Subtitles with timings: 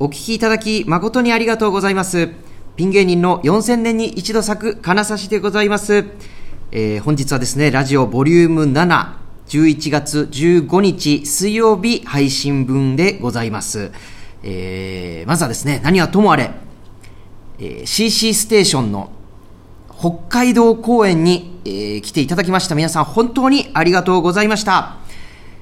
[0.00, 2.28] お聞きいただき誠にありがとうございます。
[2.76, 6.04] ピン芸人の4000年に一度咲く金指でございます。
[6.70, 9.14] えー本日はですね、ラジオボリューム7、
[9.48, 13.90] 11月15日水曜日配信分でございます。
[14.44, 16.52] えーまずはですね、何はともあれ、
[17.58, 19.10] えー CC ステーションの
[19.98, 24.98] 北海道公演に、えー来ていただきました皆さん本当にありがとうございました。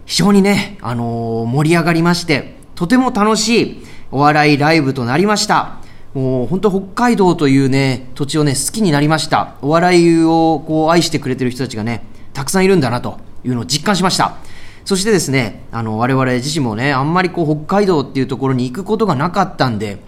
[0.04, 5.76] 非常にね、あのー盛り上がりまして、とても楽しいお笑いライブとなりました。
[6.14, 9.54] もう本当北海道というね、土地をね、好きになりました。
[9.60, 14.36] お笑いをこう愛してくれてる人たちがね、たくさんいるんだなというのを実感しました。
[14.84, 19.98] そしてですね、あの、我々自身もね、あんまりこう北海道っていうところに行くことがなかったんで、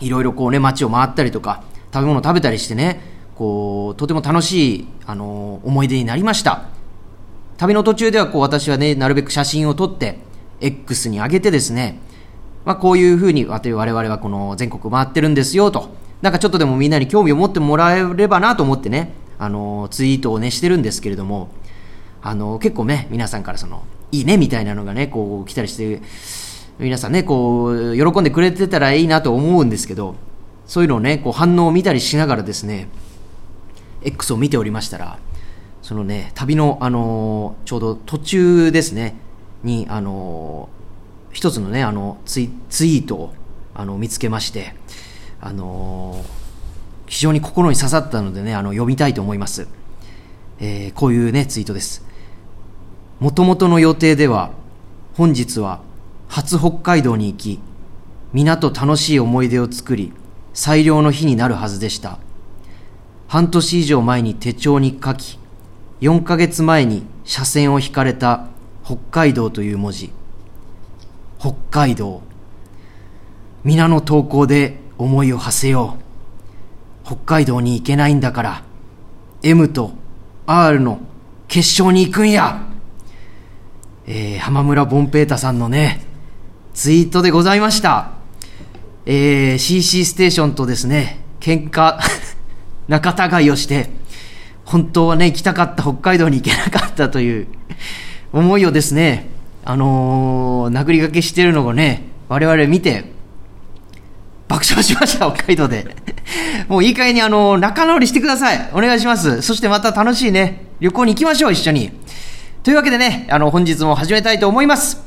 [0.00, 3.00] いろいろこうね、街を回ったりとか、食べ物を食べたりしてね、
[3.34, 6.64] こう、とても楽しい、あの思い出になりました。
[7.56, 10.18] 旅の途中ではこう私はね、なるべく写真を撮って、
[10.60, 11.98] X に上げてですね、
[12.64, 15.90] まあこういうふうに我々はこの全国回ってるんですよと、
[16.22, 21.50] なんかちょっとでもみんなに興味を持ってもらえればなと思ってね、あの、ツイートをね、してるんですけれども、
[22.22, 26.00] あの、結構ね、皆さんからその、いいねみたいなのがね、こう来たりして、
[26.78, 30.14] 皆さんね、こう、喜んでくれてたらいいなと思うんですけど、
[30.66, 32.88] そういうのをね、こう反応を見たりしながらですね、
[34.02, 35.18] X を見ておりましたら、
[35.82, 39.16] そのね、旅の、あのちょうど途中ですね、
[39.62, 40.68] に、あの
[41.34, 43.34] 一つのね、あのツイ、ツイートを、
[43.74, 44.74] あの、見つけまして、
[45.40, 46.44] あのー
[47.06, 49.68] 非常に心に刺さったのでね、あの、読みたいと思います。
[50.58, 52.02] えーこういうね、ツイートです。
[53.20, 54.52] もともとの予定では、
[55.14, 55.80] 本日は
[56.28, 57.60] 初北海道に行き、
[58.32, 60.12] 皆と楽しい思い出を作り、
[60.54, 62.18] 最良の日になるはずでした。
[63.28, 65.38] 半年以上前に手帳に書き、
[66.00, 68.46] 4ヶ月前に車線を引かれた
[68.84, 70.12] 北海道という文字。
[71.44, 72.22] 北海道。
[73.64, 77.04] 皆の投稿で思いを馳せよう。
[77.04, 78.62] 北海道に行けないんだから、
[79.42, 79.92] M と
[80.46, 81.00] R の
[81.46, 82.62] 決勝に行くんや。
[84.06, 86.00] えー、浜村ボンペータさんのね、
[86.72, 88.12] ツイートでございました。
[89.04, 91.98] えー、CC ステーションとですね、喧嘩、
[92.88, 93.90] 仲違いをして、
[94.64, 97.48] 本当はね、行きたかった北海道に行けなかったという
[98.32, 99.33] 思いをですね、
[99.64, 103.04] あのー殴りがけしてるのをね、我々見て、
[104.48, 105.96] 爆笑しました、北海道で。
[106.68, 108.70] もういい加減にあのー仲直りしてください。
[108.72, 109.42] お願いします。
[109.42, 111.92] そしてまた楽しいね、旅行に行きましょう、一緒に。
[112.62, 115.02] というわけでね、あの、本日も始めたいと思います。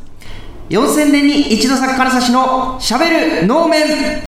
[0.69, 4.26] 4000年に一度咲く金指のしゃべる能面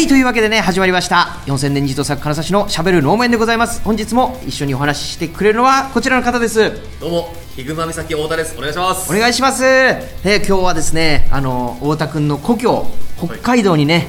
[0.00, 1.42] はい、というわけでね、始まりました。
[1.44, 3.82] 4000年に一度咲く金指のしゃべる能面でございます。
[3.82, 6.72] 本日も一緒にお話ししてくれるのはこちらの方です。
[6.98, 8.56] どうも、ヒグマ岬太田です。
[8.56, 9.12] お願いします。
[9.14, 9.62] お願いします。
[9.62, 12.86] えー今日はですね、あの太田君の故郷
[13.18, 14.08] 北海道にね、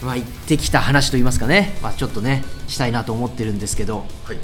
[0.00, 4.38] まあ行ってきた話といいますかね、まあちょっとねしたいなと思ってるんですけど、はい。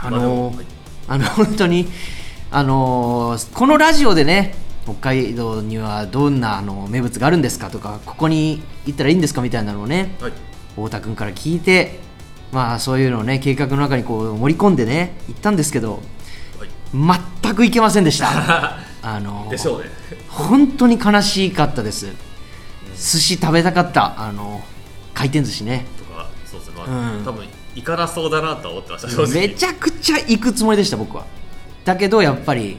[0.00, 0.66] あのーはい
[1.08, 1.88] あの本当に
[2.50, 4.54] あのーこのラジオでね。
[4.84, 10.32] 北海道にはどんなあの名物があるんですかとかここに行ったらいいんですかみたいなのをねはい。
[10.74, 12.00] 太田君から聞いて
[12.50, 16.00] まあそういうのをね計画の中にこう盛り込んでね行ったんですけど
[16.58, 17.20] はい。
[17.42, 19.90] 全く行けませんでした あのーでしょうね。
[20.28, 22.06] 本当に悲しかったです
[22.96, 24.62] 寿司食べたかったあの
[25.14, 26.74] 回転寿司ねとか、そうですね。
[26.78, 27.44] まあ、うん多分
[27.74, 29.26] 行かなそうだなとは思ってました。
[29.38, 31.24] めちゃくちゃ行くつもりでした僕は
[31.84, 32.78] だけどやっぱり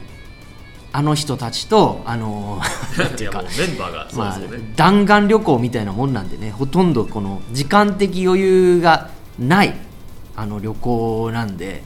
[0.96, 2.60] あの人たちとあの
[2.96, 4.38] メンバーがまあ。
[4.76, 9.74] 弾丸旅行みたいなもんなんでねほとんどこの時間的余裕がない
[10.36, 11.82] あの旅行なんで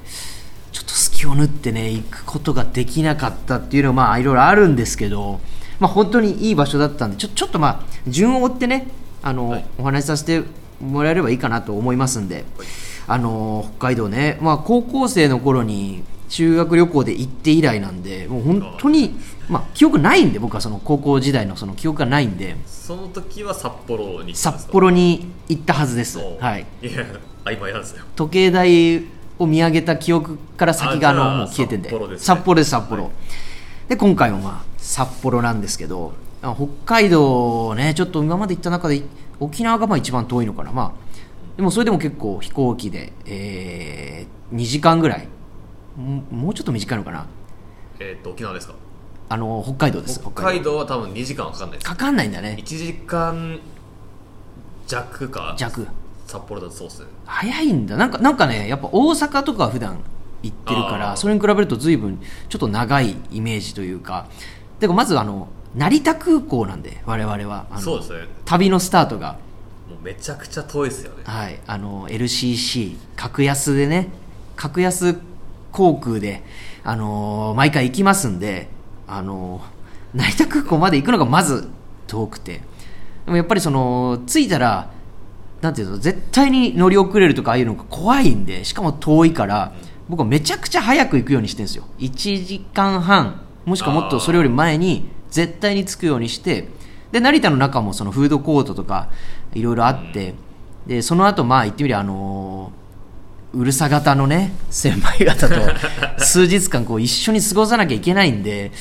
[0.73, 5.41] ちょっと隙を縫ってね行くことができなかったっていうのはまあいろいろあるんですけど、
[5.81, 8.89] まあ、本当にいい場所だったんでちょちょっとまあ順を追ってね
[9.23, 10.43] あの、はいお話しさせて
[10.83, 12.45] もらえればいいかなと思いますんで、
[13.07, 22.57] あの北海道ね、まあ、高校生の頃に修学旅行で行って以来なんでもう本当に、まあ、記憶ないんで僕はその高校時代のその記憶がないんで。
[22.67, 27.05] その時は札幌に札幌に行ったはずです、おはい、いや、
[27.45, 28.05] 曖昧なんですよ。
[28.17, 29.05] 時計台
[29.39, 31.91] を見上げた記憶から先があのもう消えてんで。
[32.19, 32.81] 札幌ですね。
[32.81, 33.11] 札幌
[33.89, 39.03] で今回もまあ札幌なんですけどあ北海道ねちょっと今まで行った中で
[39.41, 40.73] 沖縄がまあ一番遠いのかな。
[40.73, 41.09] まあ
[41.57, 45.29] でもそれでも結構飛行機で、えー、2時間ぐらい
[45.99, 47.27] ももうちょっと短いのかな？
[47.99, 48.75] えっと、沖縄ですか？
[49.29, 50.21] あの北海道です。
[50.21, 51.91] 北海道は多分2時間はかかんないです。
[51.91, 52.57] かかんないんだね。
[52.59, 53.59] 1時間
[54.87, 55.87] 弱か弱。
[56.27, 57.09] 札幌だとそうっすね。
[57.27, 57.97] 早いんだ。
[57.97, 59.99] なんかなんかねやっぱ大阪とかは普段
[60.43, 64.29] 行ってるからそれに比べると随分ちょっと長いイメージというか。
[64.79, 67.67] でもまずあの成田空港なんで我々は。
[67.71, 68.29] あのそうですね。
[68.45, 69.39] 旅のスタートが。
[69.89, 71.23] もうめちゃくちゃ遠いですよね。
[71.25, 74.09] はい、あの LCC 格安でね。
[74.55, 75.19] 格安
[75.79, 76.43] 航空で、
[76.83, 78.69] あのー毎回行きますんで、
[79.07, 81.69] あのー成田空港まで行くのがまず
[82.09, 82.63] 遠くて
[83.27, 84.91] でもやっぱりその着いたら
[85.61, 89.75] なんていうの絶対に乗り遅れるとかああいうのが怖いんでしかも遠いから
[90.09, 91.85] 僕はめちゃくちゃ早く行くようにしてるんですよ。
[91.99, 92.11] 1
[92.47, 96.69] 時間半もしくはもっとそれより前に絶対に着くようにして
[97.13, 99.11] で成田の中もそのフードコートとか
[99.53, 100.35] いろいろあって、
[100.87, 102.78] でその後まあ言ってみりゃあのー
[103.55, 105.55] うるさ型のね先輩方と
[106.19, 108.73] 数日間こう一緒に過ごさなきゃいけないんで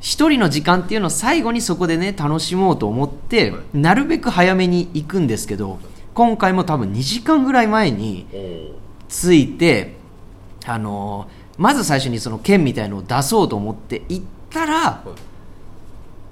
[0.00, 5.78] 一人の時間っていうのを最後にそこでね楽しもうと思ってなるべく早めに行くんですけど
[6.14, 8.26] 今回も多分2時間ぐらい前に
[9.08, 9.96] 着いて
[10.66, 15.02] あのーまず最初にその券みたいのを出そうと思って行ったら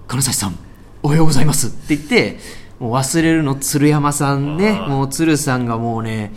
[0.07, 0.59] 金指さん
[1.03, 2.37] おはようございますって言って
[2.79, 6.33] もう忘れるの鶴山さんねもう鶴さんがもうね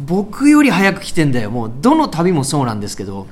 [0.00, 1.50] 僕より早く来てんだよ。
[1.50, 3.26] もうどの旅もそうなんですけど。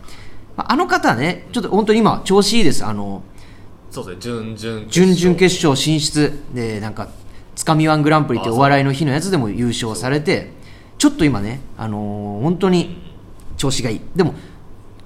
[0.56, 2.84] まああの方はねちょっと本当に今調子いいです。
[2.84, 3.22] あの
[3.90, 4.54] そうですね。
[4.56, 6.32] 準々準々決勝進出。
[6.54, 7.08] でなんか
[7.54, 10.52] つかみワングランプリってお笑いの日のやつでも優勝されて
[10.98, 13.02] ちょっと今ね、あのー本当に
[13.56, 14.00] 調子がいい。
[14.14, 14.34] でも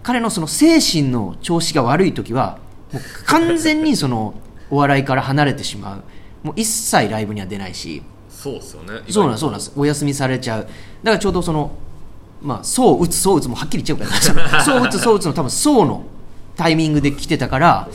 [0.02, 2.58] 彼のその精神の調子が悪い時は
[2.92, 4.34] もう完全にその
[4.70, 6.02] お笑いから離れてしまう。
[6.46, 8.02] もう一切ライブには出ないし
[8.44, 9.00] そうですよね。
[9.08, 10.62] そうなんそうなんお休みされちゃう。
[10.62, 10.70] だか
[11.12, 11.70] らちょうどその
[12.42, 14.60] まあそう打つそう打つもはっきり言っちゃうから。
[14.62, 16.04] そう打つそう打つの多分そうの
[16.54, 17.88] タイミングで来てたから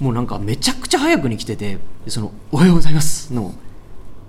[0.00, 1.78] もうなんかめちゃくちゃ早くに来てて
[2.08, 3.34] そのおはようございます。
[3.34, 3.52] の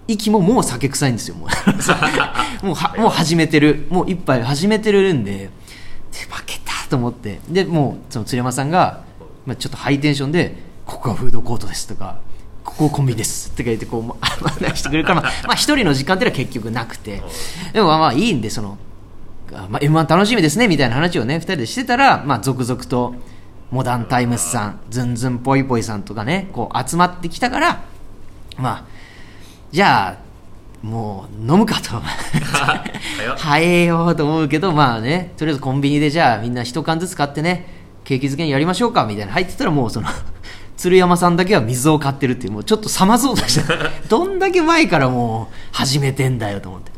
[0.05, 1.47] 息ももう酒臭いんですよもう。
[2.65, 3.87] もうはもう始めてる。
[3.89, 5.49] もう一杯始めてるんでで
[6.29, 7.39] 負けたと思って。
[7.47, 9.03] でもうその鶴山さんが、
[9.45, 12.17] まあ、ちょっとハイテンションで「ここがフードコートです」とか
[12.77, 17.21] 「ここコンビニです」って言ってこうま 案内してくれるからまあまあ一人の時間っていうのは結局なくて。
[17.71, 18.77] でもまあまあいいんでその、
[19.53, 23.15] あまあ、m 1楽しみですねみたいな話をね二人でしてたら、まあ、続々と
[23.71, 27.81] モダンタイムスさんズンズンぽいぽいさんとかねこう集まってきたから
[28.57, 28.83] まあ
[29.71, 30.23] じゃあ
[30.85, 32.01] もう飲むかと。
[33.37, 37.67] 早えよ と思うけどまあねとりあえずコンビニでじゃあみんな一缶ずつ買ってね
[38.03, 39.31] 景気づけにやりましょうかみたいな。
[39.31, 40.07] 入ってたらもうその
[40.83, 43.73] 鶴山さんだけは水を買ってるっていうもうちょっと冷まそうとして
[44.09, 46.91] どんだけ前からもう始めてんだよと思って。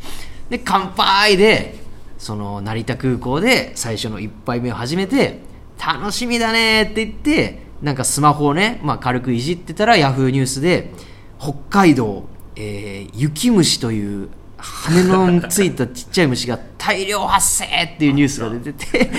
[0.50, 1.76] で乾杯で
[2.18, 5.42] その成田空港で最初の一杯目を始めて
[5.78, 10.92] 楽しみだねって言ってなんかスマホをね、まあ、軽くいじってたらヤフーニュースで
[11.40, 14.30] 北海道、えー雪虫という
[14.88, 19.12] 羽のついたちっちゃい虫が大量発生っていうニュースが出てて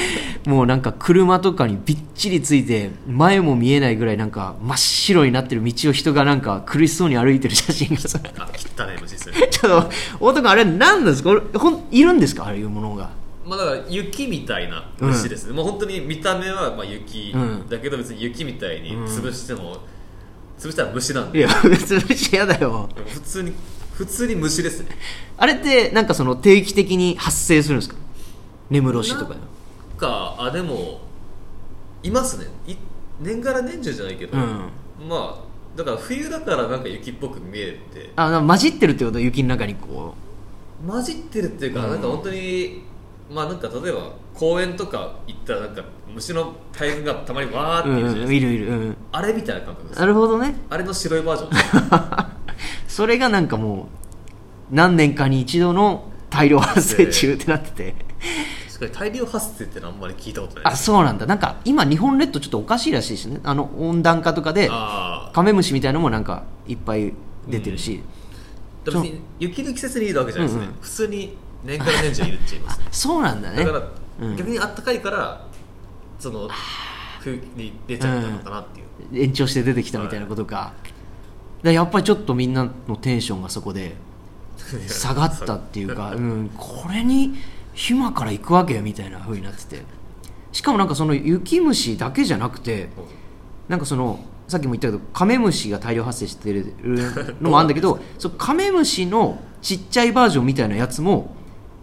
[0.46, 9.90] もうなんか車とかにびっちりついて前も見えないぐらいなんか真っ白になってる道を人がなんか苦しそうに歩いてる写真がさあ汚い虫ですねちょっと
[10.20, 11.30] 大田君あれ何なんですか？
[11.30, 12.44] これほんいるんですか？
[12.44, 13.10] ああいうものが
[13.44, 19.78] まあだから雪みたいな虫ですね、もう本当に見た目はまあ雪、うんだけど別に雪みたいに潰しても、
[20.58, 22.88] 潰したら虫なんいでや別に虫嫌だよ。
[23.06, 23.52] 普通に
[23.96, 24.90] 普通に虫ですね。
[25.38, 27.96] あれってなんかその定期的に発生するんですか？
[28.68, 29.40] 根室市とかで。
[29.40, 29.46] な
[29.96, 31.00] んかあでも
[32.02, 32.46] いますね。
[32.66, 32.76] い
[33.20, 34.70] 年がら年中じゃないけど、うん。
[35.08, 38.12] まあだから冬だからなんか雪っぽく見えて。
[38.16, 39.18] あなんか混じってるってこと？
[39.18, 40.14] 雪の中にこ
[40.86, 41.90] 混じってるっていうか、うん。
[41.92, 42.82] なんか本当に
[43.30, 45.82] まあなんか例えば公園とか行ったらなんか
[46.14, 50.00] 虫の大群がたまにわーう、ってうんうん、いるじゃないですか、いるいる、うん、あれみたいな感覚です。
[50.00, 50.54] なるほどね。
[50.68, 52.35] あれの白いバージョン
[52.96, 53.88] それがなんかも
[54.72, 57.94] う何年かに一度の大量発生中ってなってて。
[58.68, 60.64] 確かに大量発生ってのはあんまり聞いたことない。
[60.64, 61.26] あそうなんだ。
[61.26, 63.40] なんか今日本列島ちょっとおかしいらしいですね。
[63.44, 67.12] あの温暖化とかであカメムシみたいのもなんかいっぱい
[67.46, 70.80] 出てるし、あ別に雪の季節にいるわけじゃないですね、うんうん。
[70.80, 73.62] 普通に年から年中いるっちゃいますそうなんだね。
[73.62, 74.36] だから、うん。
[74.36, 75.46] 逆にあったかいから
[76.18, 76.48] その
[77.20, 80.85] 冬に出ちゃったのかなっていう、延長して出てきたみたいなことか,、だ
[81.66, 83.96] からやっぱりちょっとみんなのテンションがそこで
[84.88, 86.20] 下がったっていうか、う。
[86.20, 87.34] ん、これに
[87.74, 89.96] 暇から行くわけみたいな風になってて。
[90.52, 92.88] しかもなんかその雪虫だけじゃなくて
[93.68, 96.72] なんかそのさっきも言ったけどカメムシが大量発生してる
[97.42, 101.36] のもあるんだけどそうカメムシのちっちゃいバージョンみたいなやつも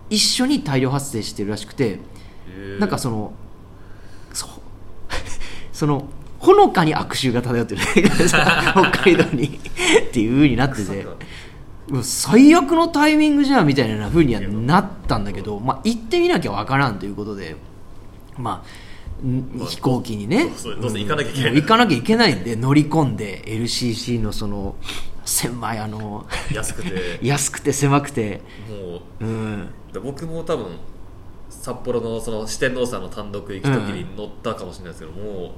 [0.09, 2.79] 一緒に大量発生してるらしくてへー。
[2.79, 3.33] なんかその
[5.71, 6.07] その
[6.43, 7.81] ほのかに悪臭が漂ってる。
[7.87, 9.45] 北海道に。
[10.09, 11.07] っていう風になってて。
[12.01, 17.55] 最悪のタイミングじゃんみたいな風にはなったんだけど、まあ、行ってみなきゃわからんということで、
[18.37, 20.49] まあ、飛行機にね。
[20.49, 21.55] 行かなきゃいけない。
[21.55, 24.75] 行かなきゃいけないんで乗り込んで LCC のその
[25.23, 27.19] 狭いあの安くて。
[27.23, 30.65] 安くて狭くて、もううん、で僕も多分
[31.49, 35.51] 札幌のその四天王さんの単独行く時に乗ったかもしれないですけど、もう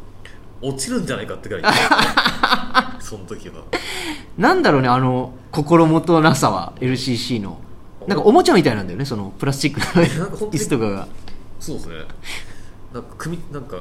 [0.68, 1.74] 落ちるんじゃないかってぐらい
[3.00, 3.64] その時は。
[4.38, 7.60] なんだろうねあの心もとなさは LCC の。
[8.08, 10.06] なんかおもちゃみたいなんだよねそのプラスチックの
[10.52, 11.08] 椅子とかが。
[11.60, 11.96] そうですね。
[12.94, 13.78] なんか組なんか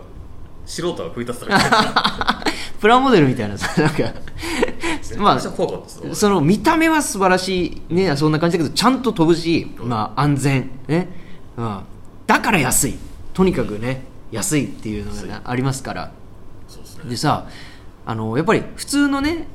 [0.66, 2.44] 素人が組み立てたみたいな。
[2.80, 4.12] プラモデルみたいなさなんか。
[5.18, 11.08] まあその見た目は素晴らしいねそんな感じだけどちゃんと飛ぶし、まあ、安全ね、
[11.56, 11.80] うん、
[12.26, 12.94] だから安い。
[13.32, 16.12] とにかくね安いっていうのがねありますから
[17.08, 17.46] でさ
[18.06, 19.46] あのやっぱり普通のね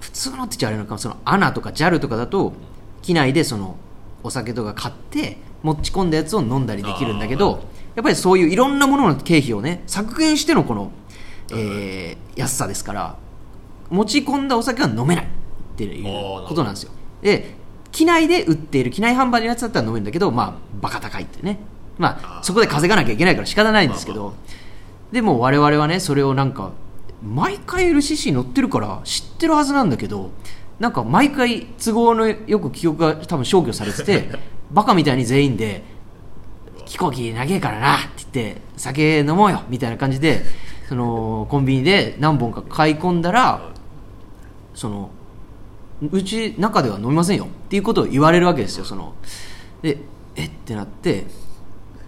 [0.00, 2.52] 普通のって言っちゃあれなのかその ANA とか JAL とかだと
[3.02, 3.76] 機内でその
[4.22, 10.92] お酒とか買って持ち込んだやつを飲んだりできるんだけどやっぱりそういういろんなものの経費をね削減してのこの、
[11.50, 13.16] えー安さですから
[13.90, 15.28] 持ち込んだお酒は飲めないっ
[15.76, 16.04] ていう
[16.48, 16.92] ことなんですよ。
[17.20, 17.54] で
[17.90, 21.60] 機内で売っている機内販売のやつだったら飲めるんだけどまあバカ高いってね。
[21.98, 24.32] まあそこで稼がなきゃいけないから仕方ないんですけど、まあ
[25.12, 26.72] でも我々はねそれをなんか
[27.22, 30.30] 毎回 LCC 乗ってるから知ってるはずなんだけど
[30.78, 34.28] なんか毎回都合のよく記憶が多分消去されてて
[34.72, 35.84] バカみたいに全員で
[36.86, 40.44] 飛行機長えからなって言って酒飲もうよみたいな感じで
[40.88, 43.70] そのコンビニで何本か買い込んだら
[44.74, 45.10] その
[46.10, 47.44] うち中では飲みませんよ。
[47.44, 49.14] っていうことを言われるわけですよその。
[49.82, 49.98] で
[50.34, 50.46] え？
[50.46, 51.26] ってなって。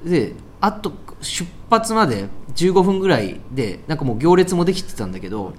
[0.04, 5.54] であと出発まで15分ぐらいでなんかもう行列もできてたんだけど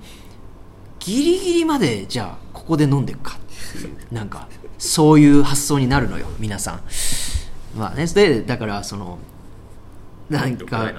[1.00, 3.40] ギリギリまでじゃあここで飲んでいくかっ
[3.80, 4.48] ていうなんか
[4.78, 6.82] そういう発想になるのよ皆さん。
[7.78, 9.20] まあねでだからその
[10.30, 10.94] なんか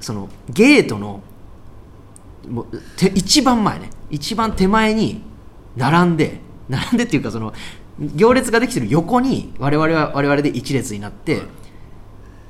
[0.00, 1.22] そのゲートの
[2.48, 5.22] もうて一番前ね一番手前に
[5.76, 7.52] 並んで並んでっていうかその
[7.98, 11.42] 行列ができてる横に我々は我々で一列になって、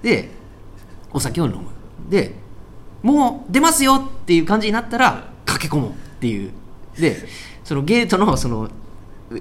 [0.02, 0.28] で
[1.12, 1.69] お酒を飲む
[2.09, 2.35] で
[3.03, 6.53] もう出ますよっていう感じになったら駆け込もうっていう。
[6.99, 7.17] で
[7.65, 8.71] そのゲートのその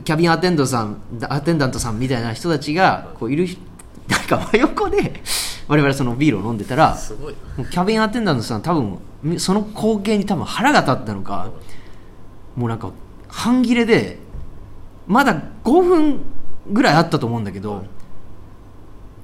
[0.04, 3.48] キャビンアテンドさんアテンダントさんみたいな人たちがこういる
[4.08, 5.22] なんか真横で
[5.68, 11.52] 我々そのビールを飲んでたらキャビンアテンダントさん多分みその光景に多分腹が立ったのか
[12.56, 12.92] もうなんか
[13.28, 14.18] 半切れで
[15.08, 16.22] まだ5分
[16.72, 17.86] ぐらいあったと思うんだけど、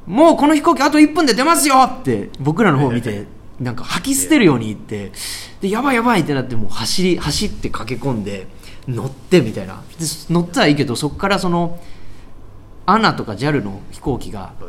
[0.06, 1.76] もうこの飛行機あと1分で出ますよ！
[1.84, 3.26] って僕らの方を見て
[3.60, 5.12] なんか吐き捨てるように言って
[5.62, 8.48] でやばいやばいってなってもう走り走って駆け込んで
[8.88, 9.76] 乗ってみたいな。
[10.00, 11.80] で乗ったらいいけどそこからその
[12.88, 14.64] ANA とか JAL の飛行機がはい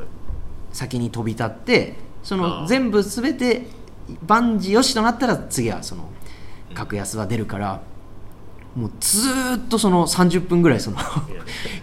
[0.73, 2.67] 先に飛び立ってそあのー。
[2.67, 3.67] 全部全て
[4.27, 6.09] 万事よしとなったら次はその
[6.75, 7.83] 格安は出るから
[8.75, 10.97] もうずーっとその30分ぐらいその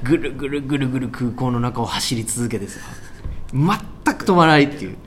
[0.03, 2.79] ぐるぐるぐるぐる空港の中を走り続けてさ
[3.53, 4.97] 全く止まらないっていう。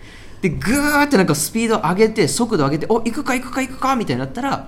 [0.40, 4.66] でぐーってなんかスピード上げて速度上げてお行くか行くか行くかみたいになったら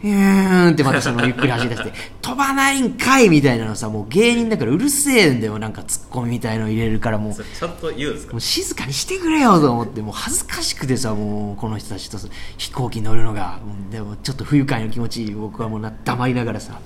[0.00, 7.34] ヒューンってまたそのゆっくり走り出して 飛ばないんかいみたいなのさもう芸人だからうるせえんだよなんかツッコミみたいの入れるからもう。
[7.34, 8.32] ちゃんと言うんですか？
[8.32, 12.16] もう静かにしてくれよと思ってもう恥ずかしくてさもうこの人たちと
[12.56, 13.58] 飛行機に乗るのが。
[13.90, 16.80] でもちょっと不愉快な気持ち僕はもうな黙りながらさ。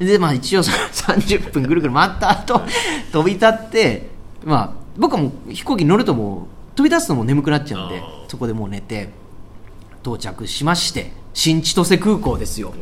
[0.00, 0.76] でまあ一応その
[1.18, 2.62] 30分ぐるぐる回った後
[3.12, 4.08] 飛び立って
[4.44, 9.10] まあ僕はもう飛行機に乗るともう飛び立つともう眠くなっちゃうんでそこでもう寝て
[10.02, 12.74] 到着しまして新千歳空港ですよ。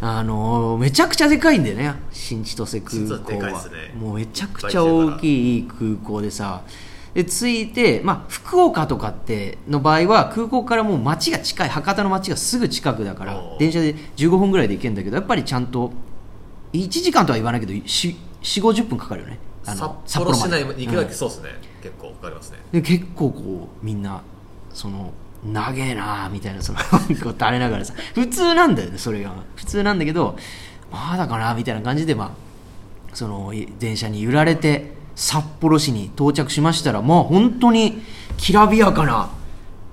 [0.00, 1.94] あのーめちゃくちゃでかいんだよね。
[2.12, 3.64] 新千歳空港は。
[3.68, 3.94] ね。
[3.98, 6.62] もうめちゃくちゃ大きい空港でさ。
[7.14, 15.92] で着いて、まあ、福岡とかっての場合は空港からもう街が近い博多の街がすぐ近くだから電車で15分ぐらいで行けるんだけどやっぱりちゃんと
[16.72, 21.08] 1時間とは言わないけど4 5 0分かかるよね札幌市内に行くだうん。
[21.08, 21.50] けそうですね、
[21.82, 22.58] 結構かかりますね。
[22.72, 24.22] で結構こうみんな
[24.72, 25.12] その
[25.44, 29.32] 長えなみたいなその こう垂れながらさ普通なんだよねそれが。
[29.56, 30.36] 普通なんだけど
[30.90, 32.30] まだかなみたいな感じでまあ
[33.14, 38.02] そのい電車に揺られて札幌市に到着しましたらもう本当に
[38.36, 39.28] きらびやかな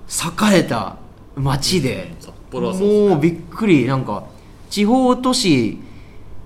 [0.08, 0.96] 栄えた
[1.36, 2.12] 街で
[2.52, 3.08] うですね。
[3.08, 4.24] もうびっくりなんか
[4.68, 5.78] 地方都市、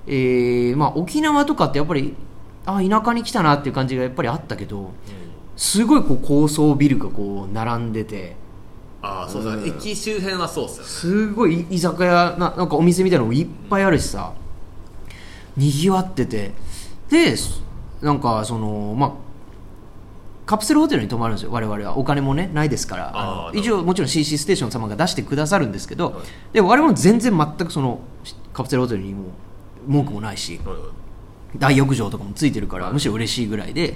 [0.07, 2.15] えーまあ、沖縄とかってやっぱり
[2.67, 4.91] あ田舎に来たなっていう感じがやっぱりあったけど
[5.57, 8.37] すごいこう高層ビルがこう並んでて。
[9.03, 9.79] ああそうですね、うん。
[9.79, 10.89] 駅周辺はそうっすよね。
[10.89, 14.33] すごい居酒屋ななんかお店みたいなのもいっぱいあるしさ。
[15.57, 16.53] にぎわってて。
[17.09, 17.37] で
[18.03, 19.13] なんかそのまあ
[20.45, 21.97] カプセルホテルに泊まるんですよ我々は。
[21.99, 23.51] お金もねないですから。
[23.55, 26.25] 一応もちろん CC ステーション様が出してくださるんですけど、はい。
[26.55, 28.01] で我々も全然全くその
[28.53, 29.27] カプセルホテルにも
[29.87, 30.61] 文句もないし。
[30.65, 31.06] はいはい
[31.59, 33.95] 大浴場とかもついてるからむしろ嬉しいぐらいで。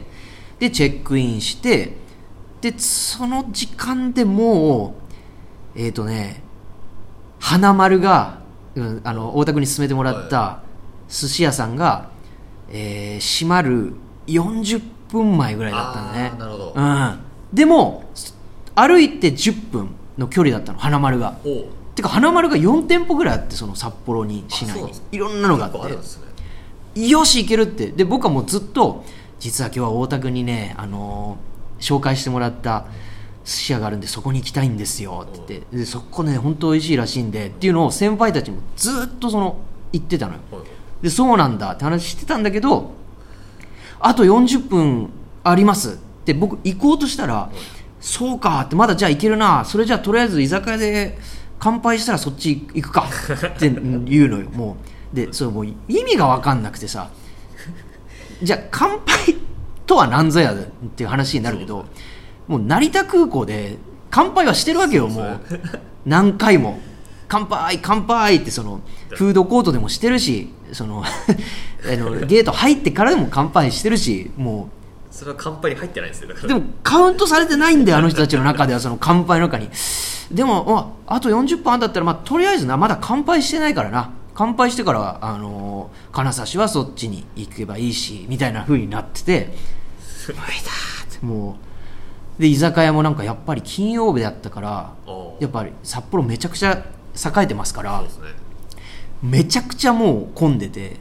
[0.60, 1.96] でチェックインして
[2.60, 4.94] でその時間でも
[5.74, 6.42] うえっ、とね
[7.40, 8.40] 花丸が、
[8.74, 10.62] うんあの大田区に勧めてもらった
[11.08, 12.10] 寿司屋さんが、
[12.70, 13.94] えー閉まる
[14.26, 16.72] 40分前ぐらいだったんだねなるほど。
[16.76, 17.18] うん、
[17.52, 18.04] でも
[18.74, 19.88] 歩いて10分
[20.18, 21.36] の距離だったの花丸が。
[21.94, 24.92] てか花丸が4店舗ぐらいあってその札幌に市内に。
[25.12, 25.88] いろんなのがあって。
[25.88, 26.29] るんですね
[26.94, 27.88] よし行けるって。
[27.88, 29.04] で僕はもうずっと
[29.38, 32.84] 実は今日は大田区にね、あのー紹介してもらった
[33.44, 35.76] 寿司屋があるんでそこに行きたいんですよって言って。
[35.78, 39.56] でそこね本当美味しいらしいんでっていうのを先輩たちもずっとその
[39.92, 40.40] 言ってたのよ。
[41.02, 42.92] でそうなんだって話してたんだけど
[43.98, 45.10] あと40分
[45.42, 45.94] あります。
[45.94, 47.50] って僕行こうとしたら、
[47.98, 51.18] そうかってまだじゃあ行けるなそれじゃあとりあえず居酒屋で
[51.58, 53.06] 乾杯したらそっち行くか
[53.56, 57.10] って言うのよもうでそれもう意味が分かんなくてさ。
[58.42, 59.36] じゃあ乾杯
[59.86, 61.84] とは何ぞやでっていう話になるけど
[62.48, 63.76] もう成田空港で
[64.10, 65.40] 乾杯はしてるわけよもう。
[66.06, 66.80] 何回も。
[67.28, 71.08] 乾杯乾杯ってそのフードコートでもしてるしそのあ
[71.84, 74.68] のゲート入ってからでも乾杯してるしも
[75.12, 79.70] それは乾杯に入ってないんですよでもカウントされてないんだよあの人たちの中ではその乾杯の中に。
[80.32, 89.52] でもああと40分あんだったら、まあ、とりあえずなまだ乾杯してないからな乾杯してからあの金指はそっちに行けばいいしみたいな風になってて
[90.28, 90.44] 無理だ
[91.06, 91.26] って。
[91.26, 91.58] も
[92.38, 94.94] うで居酒屋もなんかやっぱり金曜日だったから
[95.40, 98.08] やっぱり札幌めちゃくちゃ栄えてますからね。
[99.22, 100.96] めちゃくちゃもう混んでて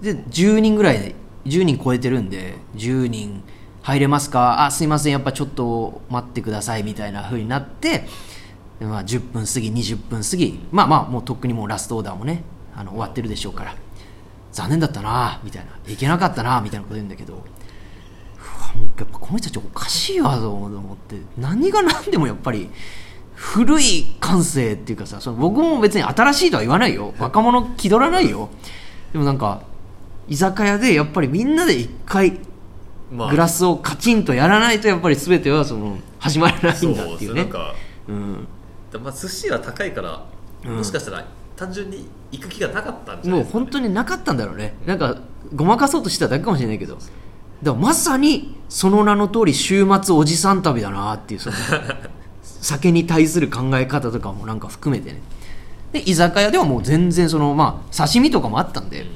[0.00, 1.14] で10人ぐらいで
[1.46, 3.42] 10人超えてるんで10人
[3.82, 8.06] 入れますかあすいませんやっぱちょっと待ってくださいみたいな風になって
[8.78, 12.44] で、まあ、10分過ぎ20分過ぎまあまあもうとっくにもうラストオーダーもね
[12.78, 13.74] あの終わってるでしょうから。
[14.52, 15.92] 残念だったなみたいな。
[15.92, 17.34] いけなかったなみたいなこと言うんだけど。
[17.34, 17.42] も
[18.84, 21.16] うやっぱこの人たちおかしいわと思って。
[21.36, 22.70] 何が何でもやっぱり
[23.34, 27.14] 古い感性っていうかさその僕も別に新しいとは言わないよ。
[27.18, 28.48] 若者気取らないよ。
[29.12, 29.62] でもなんか
[30.28, 32.38] 居酒屋でやっぱりみんなで一回
[33.10, 33.30] まあ。
[33.30, 37.34] グラスをカチンとやらないとやっぱり全てはその始まらないんでだっていうね。
[37.34, 37.74] すねなんか。
[38.08, 38.48] うん、
[38.92, 40.24] でまあ寿司は高いから、
[40.64, 40.76] うん。
[40.76, 41.26] もしかしたら
[41.58, 44.74] 単純に行く気がなかったんじゃなもいうですか、ね、本当になかったんだろうね。
[44.86, 45.16] なんか
[45.54, 46.96] ごまかそうとしてただけかもしれないけど。
[47.62, 51.56] だまさにその名の通り週末おじさん旅だなっていうその
[52.42, 55.20] 酒に対する考え方とかもなんか含めてね。
[55.92, 59.06] で居酒屋ではもう全然そのまあ刺身とかもあったんで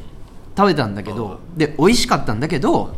[0.57, 2.95] 食べたんだけどで美味しかったんだけど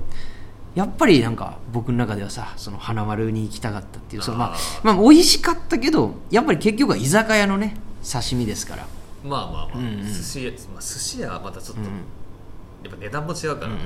[0.74, 7.76] やっぱりなんか僕の中ではさその花丸に行きたかったっていうそのまあまあ美味しかったけどやっぱり結局は居酒屋のね
[8.09, 8.87] 刺身ですから
[9.24, 10.06] まあまあまあ、うんうん。
[10.06, 11.87] 寿司屋、まあ、寿司屋はまたちょっと、うん。
[11.87, 13.78] やっぱ値段も違うから、うん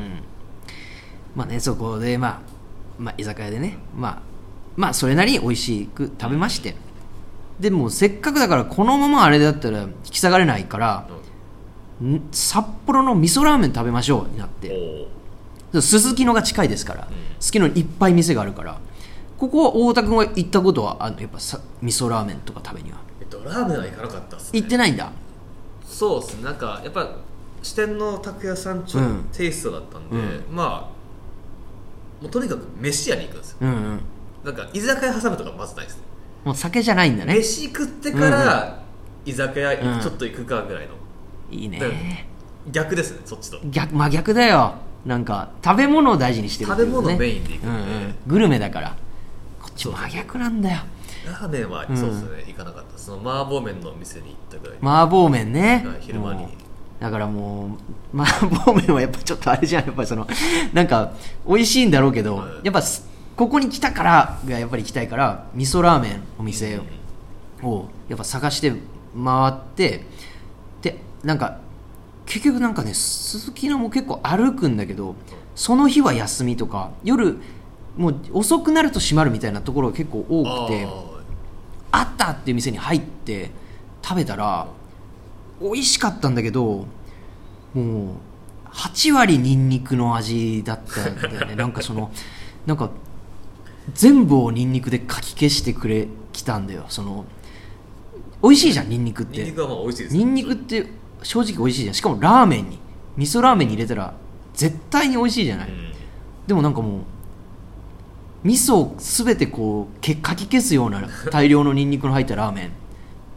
[1.35, 2.40] まあねそこでまあ
[2.98, 4.22] まあ居酒屋でねまあ
[4.77, 6.74] まあそれなりに美味しく食べまして。
[7.61, 11.09] でもせっかくだからこのままあれだったら引き下がれないから
[12.01, 12.22] ん。
[12.31, 15.09] 札幌の味噌ラーメン食べましょうになっおて
[15.74, 17.09] おすすきのが近いですから
[17.40, 18.79] すすきのにいっぱい店があるから
[19.37, 22.98] ここは大田君が行ったことはあのやっぱさ味噌ラーメンとか食べには。
[23.20, 24.61] えっとラーメンは行かなかったっすね。
[24.61, 25.11] 行ってないんだ
[25.88, 26.44] そうですね。
[26.44, 27.09] なんかやっぱ
[27.62, 29.29] 四天王拓也さんちょうん。
[29.33, 30.90] テイストだったんで、うま
[32.20, 33.59] あもうとにかく飯屋に行くんですよ。
[33.62, 34.01] うんうん。
[34.44, 36.03] なんか居酒屋挟むとかまずないですね。
[36.44, 37.35] もう酒じゃないんだね。
[37.35, 38.83] 飯食ってから
[39.24, 40.94] 居酒屋うんちょっと行くかぐらいの、
[41.51, 42.29] いいだからね
[42.70, 43.59] 逆ですねそっちと。
[43.64, 44.74] 逆真逆だよ。
[45.07, 46.92] なんか食べ物を大事にしてるっていうね。
[46.94, 47.68] 食べ物メインで行くんで。
[47.68, 48.14] うんうん。
[48.27, 48.96] グルメだから。
[49.61, 50.81] こっち真逆なんだよ
[51.29, 51.97] ラーメンはうん。
[51.97, 52.99] そうですね、行かなかった。
[52.99, 55.85] その麻婆麺の店に行ったぐらい、麻婆麺ね。
[55.87, 56.47] はい昼間に。
[57.01, 57.79] だからも
[58.12, 59.87] う 麻婆麺はやっぱちょっとあれじゃん。
[59.87, 60.27] やっぱりその
[60.73, 61.12] なんか
[61.47, 62.49] 美味しいんだろうけど、はい。
[62.64, 66.81] やっぱすここに来たからがやっぱり行きたいから味噌ラーメンお店
[67.62, 68.73] をやっぱ探して
[69.14, 70.05] 回って
[70.83, 71.59] でなんか
[72.27, 75.14] 結局なんかねすすきのも結構歩くんだけど
[75.55, 77.38] その日は休みとか夜
[77.97, 80.88] もう遅くなると閉まるみたいなところが結構多くて
[81.90, 83.51] ああったっていう店に入って
[84.03, 84.68] 食べたら
[85.61, 86.87] 美味しかったんだけど
[87.74, 88.14] も
[88.64, 91.55] う8割ニンニクの味だったんだよね。
[91.57, 92.11] なんかその
[92.66, 92.90] なんか
[93.94, 96.85] 全部をニンニクでかき消してくれきたんだよ。
[96.88, 97.24] その
[98.42, 99.38] 美味しいじゃんニンニクって。
[99.38, 100.87] ーニンニクはまあ美味しいですニンニクって
[101.22, 101.94] 正直美味しいじゃん。
[101.94, 102.79] しかもラーメンに
[103.16, 104.14] 味噌ラーメンに入れたら
[104.55, 105.92] 絶対に美味しいじゃない、うん。
[106.46, 107.01] でもなんかもう
[108.49, 112.71] 味噌を全てこうけかき消すような大量のニンニクの入ったラーメン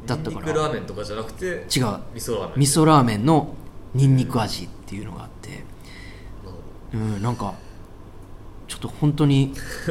[0.06, 0.54] だったから。
[0.54, 1.64] ラーメンとかじゃなくて違う。
[1.66, 1.68] 味
[2.16, 2.60] 噌ラーメン。
[2.60, 3.54] 味噌ラーメンの
[3.94, 5.66] ニンニク味っていうのがあって。
[6.94, 7.56] うんなんか
[8.70, 9.54] ちょっと本当に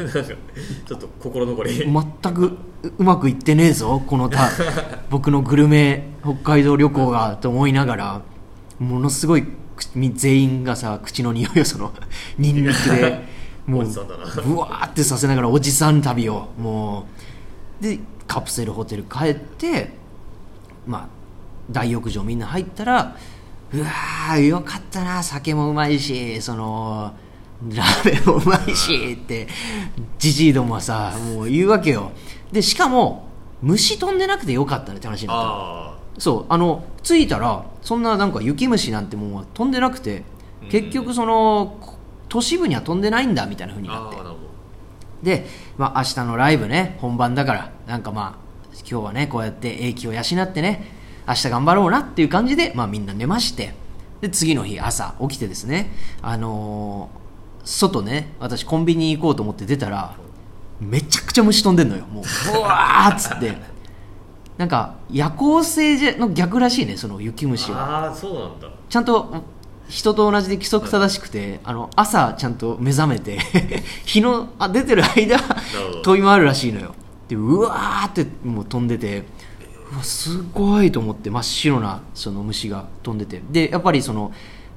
[0.87, 1.77] ちょっと心残り。
[1.77, 2.57] 全くう
[2.97, 4.49] うまくいってねえぞこのた
[5.11, 8.21] 僕のグルメ北海道旅行がと思いながら
[8.79, 9.45] ものすごい
[10.15, 11.93] 全員がさ口の匂いをその
[12.39, 13.40] ニンニクで
[13.71, 14.25] もうおじさんだな。
[14.25, 17.07] ぶわーってさせながらおじさん旅をも
[17.79, 17.83] う。
[17.83, 19.91] でカプセルホテル帰って
[20.85, 21.07] まあ
[21.69, 23.17] 大浴場みんな入ったら
[23.73, 27.13] うわーよかったな酒もうまいしその
[27.69, 29.47] ラーメンもうまいしって
[30.19, 32.11] じじいどもはさもう言うわけよ。
[32.51, 33.27] でしかも
[33.61, 35.37] 虫飛んでなくてよかったねって話になっ
[36.15, 40.23] たそうあの着いたらそんななんか雪虫なんてもう飛んでなくて
[40.63, 40.69] うん。
[40.69, 41.97] 結局そのこ
[42.31, 44.17] 都市部には飛んでないんだみたいな風ーになって。
[45.21, 45.45] で、
[45.77, 50.93] まあ、明日のライブね本番だからなんかまあ今日はねこうやって英気を養ってね
[51.27, 53.73] 明日頑張ろうなっていう感じで、まあ、みんな寝まして。
[54.21, 55.91] で次の日朝起きてですね
[56.21, 57.21] あのー
[57.65, 60.15] 外ね私コンビニ行こうと思って出たら
[60.79, 62.23] めちゃくちゃ虫飛んでんのよもう。
[62.53, 63.55] ブワーっつって。
[64.57, 68.05] なんか夜行性じゃの逆らしいねその雪虫は。
[68.05, 68.69] ああそうなんだ。
[68.89, 69.33] ちゃんと
[69.91, 73.39] 人と同じで規則正しくて、あの朝ちゃんと目覚めて
[74.05, 75.37] 日のあ出てる間
[76.01, 76.95] 飛び回るらしいのよ。
[77.27, 79.25] でうわーってもう飛んでて
[79.93, 83.41] うわすごいと思って真っ白なその虫が飛んでて。
[83.51, 84.31] でやっぱりその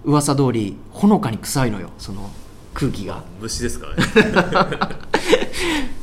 [0.05, 2.29] 噂通りほのかに臭いのよその
[2.75, 3.23] 空気が。
[3.41, 4.79] 虫ですからね。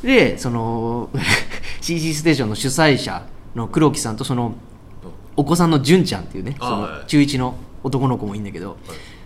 [0.02, 1.10] でその
[1.82, 3.22] CC ステーションの主催者
[3.54, 4.54] の黒木さんとその
[5.36, 8.76] お子さんの純ちゃんっていうねその中1の男の子もいいんだけど、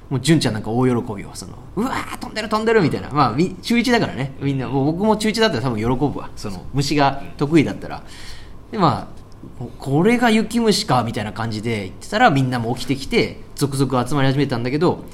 [0.09, 4.33] もう純ちゃんなんか大喜びよそのうわー飛んでる飛んでるみたいな、まあ、み中1だからね。
[4.41, 6.31] みんなもう僕も中1だったら多分喜ぶわ。
[6.37, 8.03] その虫が得意だったら
[8.71, 9.17] でまあ
[9.59, 15.05] ここれが雪虫かみたいな感じで言ってたらみんなも起きてきて続々集まり始めたんだけど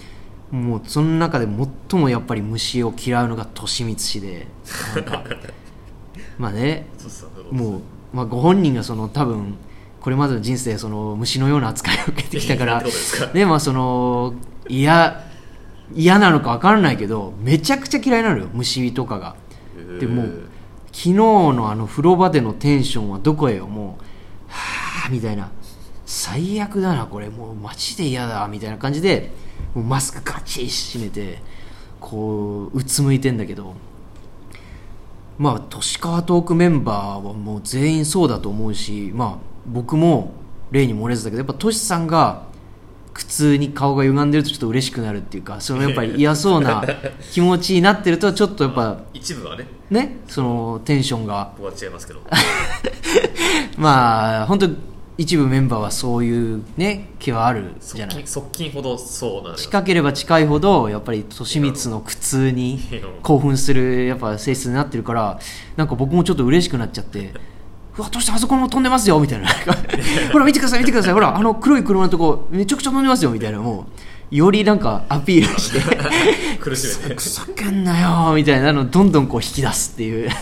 [0.50, 1.46] もうその中で
[1.90, 4.46] 最もやっぱり虫を嫌うのが利光氏で
[4.94, 5.24] なんか。
[6.38, 6.86] まあね
[7.50, 7.80] もう、
[8.12, 9.56] まあ、ご本人がその多分
[10.02, 12.82] これまでの人生その虫のような扱いを受けてきたから
[13.32, 14.34] でまあその
[14.68, 15.24] 嫌
[15.94, 19.36] 嫌なのか分からないけどめちゃくちゃ嫌いなのよ虫とかが。
[20.00, 20.26] でもう
[20.86, 23.56] 昨日のあの風呂場でのテンションはどこへ？
[23.56, 24.04] よもう
[24.48, 25.50] はあみたいな。
[26.04, 27.30] 最悪だなこれ。
[27.30, 29.30] もうマジで嫌だみたいな感じで
[29.74, 31.40] もうマスクガチッ閉めて
[32.00, 33.74] こううつむいてんだけど。
[35.38, 40.32] まあ都市川トークメンバーはもう全員そうだと思うしまあ僕も
[40.70, 42.50] 例に漏れずだけどやっぱトシさんが
[43.12, 46.84] 苦痛に顔が歪んでるとちょっと嬉しくなるっていうかそのやっぱり嫌そうな
[47.32, 49.66] 気持ちになってるとちょっとやっぱ一部はね。
[49.90, 51.52] ねそのテンションが。
[51.58, 52.20] 僕は違いますけど。
[53.76, 54.68] まあ本当
[55.18, 58.22] 一部メンバーはそういうね気はあるじゃない。
[58.24, 62.80] 側近ほどそうな近ければ近いほどやっぱり利光の苦痛に
[63.22, 65.38] 興奮するやっぱ性質になってるから
[65.76, 67.34] なんか僕もちょっと嬉しくなっちゃって
[67.98, 69.48] うわどうしてあそこも飛んでますよみたいな。
[70.32, 71.12] ほら見てください見てください。
[71.12, 73.58] ほらあの黒い車のとこめちゃくちゃ飛んでますよみたいな。
[73.58, 73.86] も
[74.32, 75.80] うよりなんかアピールして。
[76.58, 80.30] 苦しめてふざけんなよみたいなのをどんどんこう引き出すっていう。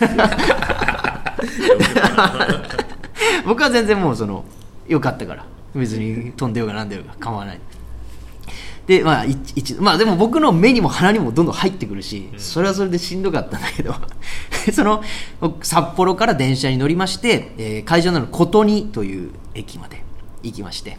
[3.44, 4.44] 僕は全然もうその
[4.86, 5.44] よかったから。
[5.74, 7.60] 別に飛んでようがなんでようが構わない
[8.86, 13.94] でまあい一まあでも僕の目にも鼻にもどんどん入ってくるし、それはそれでしんどかったんだけど。
[14.72, 15.02] その
[15.62, 20.04] 札幌から電車に乗りまして、えー会場なの琴似という駅まで
[20.42, 20.98] 行きまして。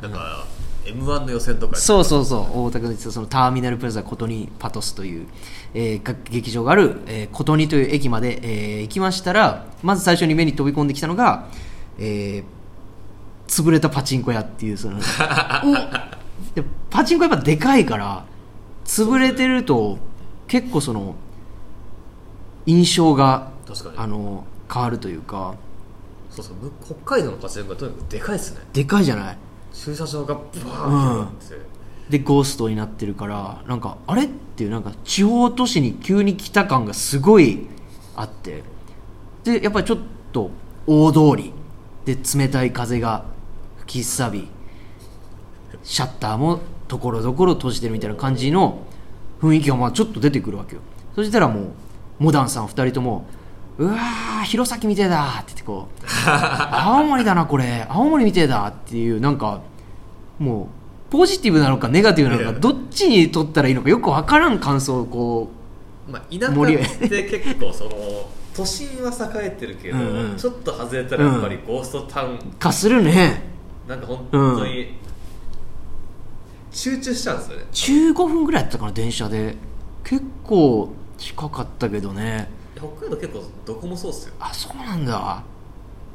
[0.00, 0.44] なんか
[0.86, 2.64] m 1の予選とかそうそうそう。
[2.66, 5.26] 大田区のそのターミナルプラザ琴似パトスという、
[5.74, 11.46] えー楽劇場がある、えー、琴似という駅まで、えー行きましたらまず最初に目に飛び込んできたのが、
[11.98, 12.60] えー
[13.50, 15.00] 潰れたパチンコ屋っていうその お
[16.54, 18.24] でパチンコやっぱでかいから
[18.84, 19.98] 潰れてると
[20.48, 21.14] 結構その
[22.66, 23.52] 印象が
[23.96, 25.54] あの変わるというか。
[26.30, 28.60] そうそうむ北海道のパチンコがとにかくでかいですね。
[28.72, 29.38] でかいじゃない？
[29.72, 31.70] 駐車場がブワーって広がって。
[32.10, 37.66] でゴーストになってるからなんかあれっていうなんか地方都市に急に来た感がすごい
[38.16, 38.62] あって。
[39.44, 39.98] でやっぱりちょっ
[40.32, 40.50] と
[40.86, 41.52] 大通り
[42.04, 43.24] で冷たい風が
[43.78, 44.48] 吹きすさび
[45.82, 48.80] シャッターもところどころ閉じてるみたいな感じの
[49.40, 50.82] 雰囲気がまあちょっと出てくるわけよ。
[51.14, 51.64] そしたらもう
[52.18, 53.26] モダンさん2人とも
[53.78, 59.60] うわー弘前みてえだって言ってこう 青森だなこれ青森みてえだっていうなんか
[60.38, 60.68] も
[61.08, 65.50] うポジティブなのかネガティブなのかどっちに取ったらいいのかよく分からん感想をこ
[66.10, 67.90] まあ、田舎って結構その
[68.54, 70.36] 都心は栄えてるけど、うんうん。
[70.36, 73.42] ちょっと外れたらやっぱりゴーストタウン、う化するね。
[73.86, 74.94] なんか本当に
[76.70, 77.64] 集中しちゃうんですよね。
[78.12, 79.56] 15分ぐらいやったかな電車で。
[80.04, 82.48] 結構近かったけどね。
[82.76, 84.34] 北海道結構どこもそうっすよ。
[84.40, 85.42] あそうなんだ。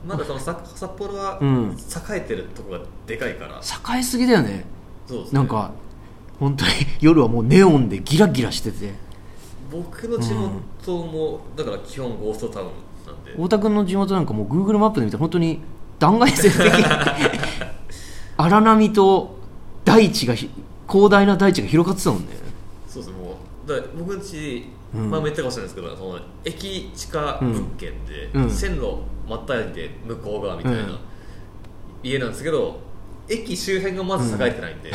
[0.08, 1.78] まだそのさ札幌はうん。
[1.78, 3.62] 栄えてるとこがでかいから、
[3.96, 4.66] 栄えすぎだよね。
[5.08, 5.40] そうですね。
[5.40, 5.72] なんか
[6.40, 8.94] 本当に夜はもうネオンでギラギラしてて。
[9.72, 12.68] 僕の地元も、だから基本ゴーストタウン
[13.06, 13.32] なんで。
[13.32, 15.60] 太田君の地元なんかもう Google マップで見たら本当に
[16.00, 16.72] 断崖絶壁。
[18.38, 19.38] 荒波と
[19.86, 20.50] 大地がひ
[20.90, 22.28] 広大な大地が広がってたもんね。
[22.88, 25.10] そうですねもうだ僕んち、うん。
[25.10, 28.50] まあめったかもしれないですけどその駅地下物件で、うん。
[28.50, 28.98] 線路
[29.30, 31.00] まったりで向こう側みたいな、うん。
[32.04, 32.80] 家なんですけど
[33.30, 34.92] 駅周辺がまず栄えてないんで、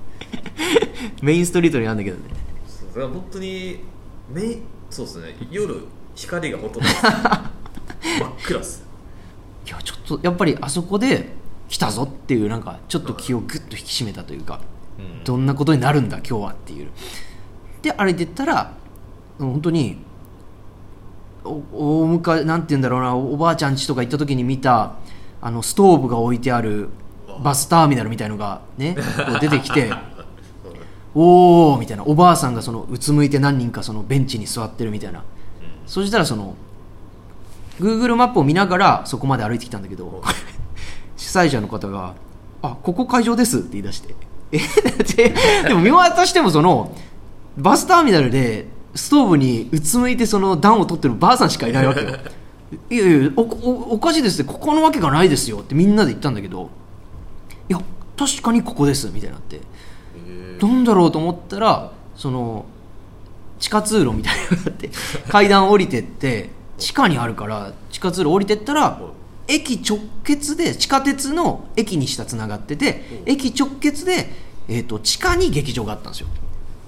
[1.20, 2.22] メインストリートにあるんだけどね。
[2.66, 3.80] そうだから本当に
[4.30, 5.74] めそうですね夜
[6.14, 8.84] 光がほとんど真っ暗っす。
[9.66, 11.32] いやちょっとやっぱりあそこで
[11.68, 14.60] 来たぞっていうなんかちょっと気をグッと引き締めたというか、
[14.98, 15.24] うん。
[15.24, 16.90] どんなことになるんだ今日はっていう。
[17.82, 18.72] で歩いてったら
[19.38, 19.98] 本当に
[21.44, 24.94] お大昔なんて言うんだろうなおばあちゃん家とか行った時に見た
[25.42, 26.88] あのストーブが置いてある
[27.42, 28.96] バスターミナルみたいのがね
[29.40, 29.92] 出てきて
[31.14, 32.04] おおみたいな。
[32.04, 35.22] おばあさんがそのうつむいて何人かそのベンチに座ってるみたいな。
[35.86, 36.54] そしたらその
[37.78, 40.22] Google マップを見ながらそこまで歩いてきたんだけど
[41.24, 42.14] 主催者の方が
[42.60, 44.14] 「あここ会場です」って言い出して。
[44.52, 44.58] え
[45.16, 45.34] で
[45.68, 46.94] でも見渡してもその
[47.56, 52.10] バスターミナルでストーブにうつむいてその暖を取ってるばあさんしかいないわけよ。
[52.90, 56.70] いやいやおおおかしいですってここのわけがないですよってみんなで言ったんだけど。
[57.68, 57.80] いや
[58.16, 59.56] 確かにここですみたいになって。
[59.56, 59.60] へ
[60.60, 62.66] なんだろうと思ったらその
[63.58, 64.90] 地下通路みたいなのがあって
[65.28, 69.00] 階段降りてって地下にあるから地下通路降りてったら
[69.46, 74.30] 駅直結で地下鉄の駅に下つながってて駅直結で、
[74.68, 76.28] えー、と地下に劇場があったんですよ。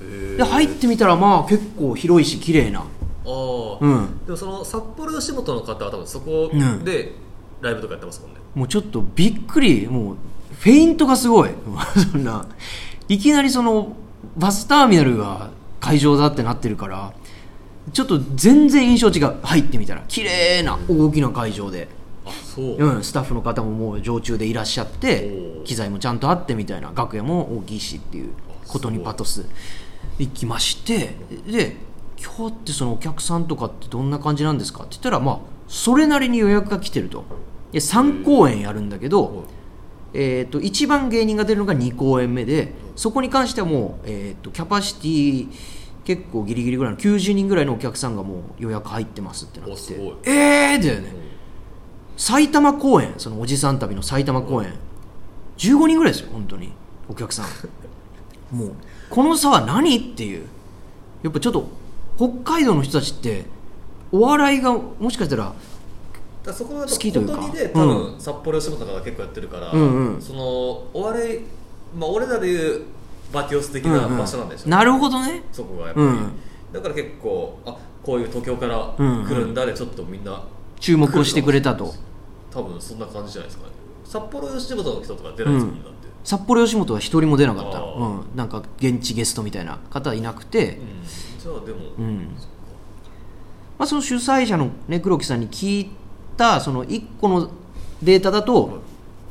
[0.02, 2.80] えで入ってみたらまあ結構広いし綺麗な。
[2.80, 4.24] ああ、うん。
[4.24, 6.84] でもその札幌吉本の方は多分そこうん。
[6.84, 7.12] で
[7.60, 10.16] ライブとかやってますもんね、もうちょっとびっくりもう
[10.60, 11.50] フェイントがすごい。
[12.12, 12.46] そんな。
[13.08, 13.96] いきなりその
[14.36, 17.12] バスターミナルが会場だってなってるから
[17.92, 19.36] ちょっと全然印象違う。
[19.42, 21.88] 入ってみたら綺麗な大きな会場で、
[22.56, 28.32] う、うん、スタッフの方ももう常駐でいらっしゃって機材もちゃんとあってみたいな楽屋も大きいしっていう
[28.68, 29.46] ことにパトス
[30.18, 31.76] 行きましてで
[32.18, 37.24] 今日ってそのお客さんとかってどんな感じなんですかって言ったらまあそれなりに予約が来てると。
[37.72, 39.44] で3公演やるんだけど、
[40.14, 45.48] えー、と一番芸人が出るのが2公演目でそこに関してはもう、えー、とキャパシティ
[46.04, 50.14] 結構ギリギリぐらいの90人ぐらいのお客さんがもう予約入ってますってなっておすごい。
[50.24, 51.35] えーだよね
[52.16, 54.72] 埼玉公演そのおじさん旅の埼玉公演。
[55.58, 56.72] 15人ぐらいですよ本当に。
[57.08, 57.46] お客さん。
[58.56, 58.72] もう
[59.10, 60.46] この差は何っていう。
[61.22, 61.66] やっぱちょっと
[62.16, 63.46] 北海道の人たちって
[64.12, 65.52] お笑いがもしかしたら
[66.52, 67.36] そこは好きというか。
[67.36, 70.22] 本当にね多分、札幌吉本とかが結構やってるから、うんうん。
[70.22, 71.40] そのお笑い、
[71.98, 72.82] まあ、俺らでいう
[73.32, 75.42] バティオス的な場所なんでしょう、なるほどね。
[75.52, 76.32] そこがやっぱり、うん。
[76.72, 79.26] だから結構あこういう東京からうんうん。
[79.26, 80.40] 来るんだでちょっとみんな
[80.80, 81.94] 注目をしてくれたと。
[82.50, 83.72] 多分そんな感じじゃないですかね。
[84.04, 87.80] 札幌吉本の人とか出ないですもんだって、札幌吉本は一人も出なかった。
[87.80, 90.86] うん、なんか現地ゲストみたいな方はいなくて、うん。
[91.38, 92.28] じゃあでも、うん。
[93.78, 95.90] まあ、その主催者の、ね、黒木さんに聞い
[96.36, 97.50] たその1個の
[98.02, 98.80] データだと、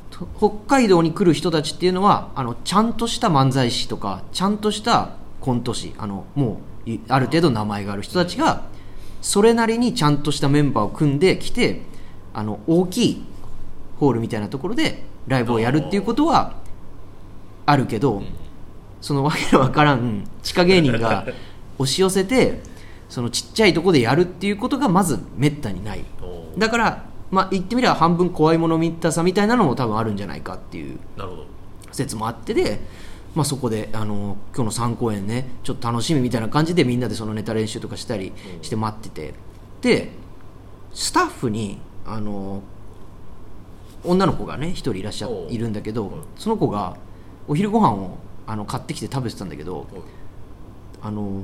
[0.09, 8.63] と北海道に来る人たちっていうのはあのちゃんとした漫才師とかちゃんとしたコント師あのもういある程度名前がある人たちが
[9.25, 11.81] それなりにちゃんとしたメンバーを組んできて
[12.31, 13.25] あの大きい
[13.99, 16.53] ホールみたいなところでライブをやるっていうことは
[17.65, 18.21] あるけど、
[19.01, 21.25] そのわけのわからん地下芸人が
[21.79, 22.61] 押し寄せて
[23.09, 26.05] そのちっちゃいところでやるっていうことがまずめったにない。
[26.59, 30.99] だからまあ言ってみれば半分怖いもの見たさみたいなのも多分あるんじゃないかっていう
[31.91, 32.79] 説もあってで、
[33.35, 39.33] まあ、そこであの今日の3公演ねちょっと楽しみみたいな感じでみんなでそのネタ練習とかしたりして待ってて。
[39.81, 40.09] で
[40.95, 42.63] スタッフにあの
[44.03, 46.97] 女の子がね一人いらっしゃいるんだけどはいその子が
[47.47, 48.17] お昼ご飯を
[48.47, 49.85] あの買ってきて食べてたんだけど
[51.01, 51.43] あの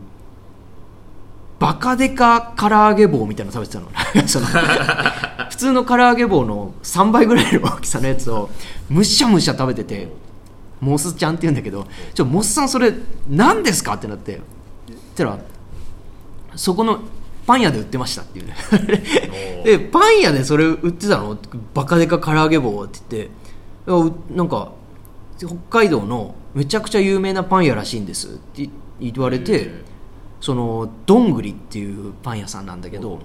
[1.59, 3.91] バカデカ唐揚げ棒みたいなの食べてたの。
[4.27, 4.47] その
[5.49, 8.49] 普通の唐揚げ棒の3倍ぐらいの大きさのやつを
[8.89, 10.07] むしゃむしゃ食べてて
[10.81, 12.93] モスちゃんって言うんだけど「ちょモスさんそれ
[13.29, 14.41] 何ですか?」ってなって
[15.15, 15.39] たら
[16.55, 16.99] そこの
[17.47, 18.55] パン屋で売ってましたっていうね。
[19.63, 21.37] でパン屋でそれ売ってたの？
[21.73, 23.41] バカでか唐揚げ棒って言って。
[24.35, 24.71] なんか
[25.39, 29.83] 北海道のめちゃくちゃ有名なパン屋らしいんですって言われて
[30.39, 33.19] そのどんぐりっていうパン屋さんなんだけど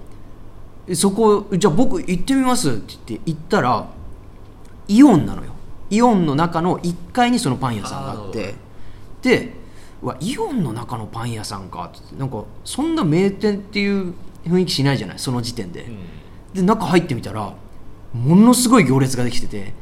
[0.93, 3.87] そこじゃあ僕行ってみますって言って行ったら
[4.87, 5.51] イオンなのよ
[5.89, 8.55] イオンの中の1階にそのパン屋さんがあって
[9.21, 9.53] で
[10.01, 14.13] うわイオンの中のパン屋さんかってなんかそんな名店っていう
[14.45, 15.19] 雰囲気しないじゃない？
[15.19, 15.97] その時点で、うん。
[16.53, 17.53] で中入ってみたら
[18.13, 19.73] ものすごい行列ができてて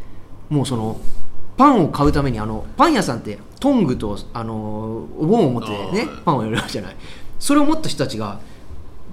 [0.50, 1.00] もうその
[1.58, 4.56] パンを買うためにあのパン屋さんってトングとあの
[5.18, 6.96] お盆を持ってねパンをやるじゃない。
[7.40, 8.40] それを持った人たちが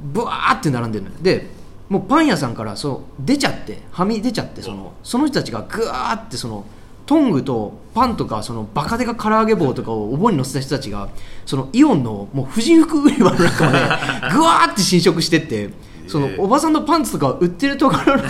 [0.02, 1.16] ブワーって並んでるのよ。
[1.22, 1.46] で
[1.88, 6.64] もうパン屋さんからそう出ちゃってはみ出ちゃってそのその人たちがぐわーってその
[7.06, 11.08] トングとパンとかそのバカでか唐揚げ棒とかをお盆に乗せた人たちが
[11.44, 13.78] そのイオンのもう婦人服売り場の中まで
[14.32, 15.70] ぐわーって侵食してって
[16.06, 18.22] そのええおばさんのパンツとか売ってるところの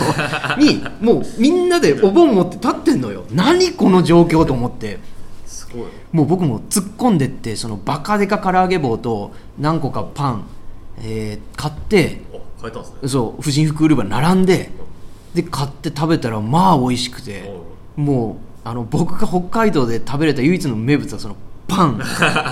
[0.59, 3.25] にもうみんなでお盆持って立ってんのよ。
[3.33, 4.99] 何この状況と思って。
[6.13, 10.45] もう僕も突っ込んでってそのバカでか唐揚げ棒と何個かパン、
[10.99, 12.21] えー買って
[13.07, 14.71] そう婦人服売り場に並んで
[15.35, 17.51] で買って食べたらまあ美味しくて
[17.97, 22.01] もうあの僕が北海道で食べれた唯一の名物はそのパン。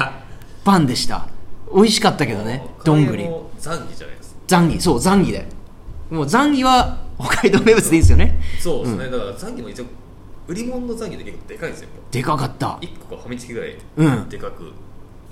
[0.64, 1.28] パンでした。
[1.74, 3.28] 美味しかったけどねどんぐり。
[3.58, 4.80] ザンギじゃないですザンギ。
[4.80, 5.46] そうザンギで。
[6.10, 8.40] もうザンギは北海道名物でいいんですよね。
[8.58, 9.84] そうですね、だからザンギも一応
[10.48, 12.78] 売り物のザンギで結構でかいんですよでかかった。
[12.80, 14.28] 一個がファミチキぐらいうん。
[14.28, 14.72] でかく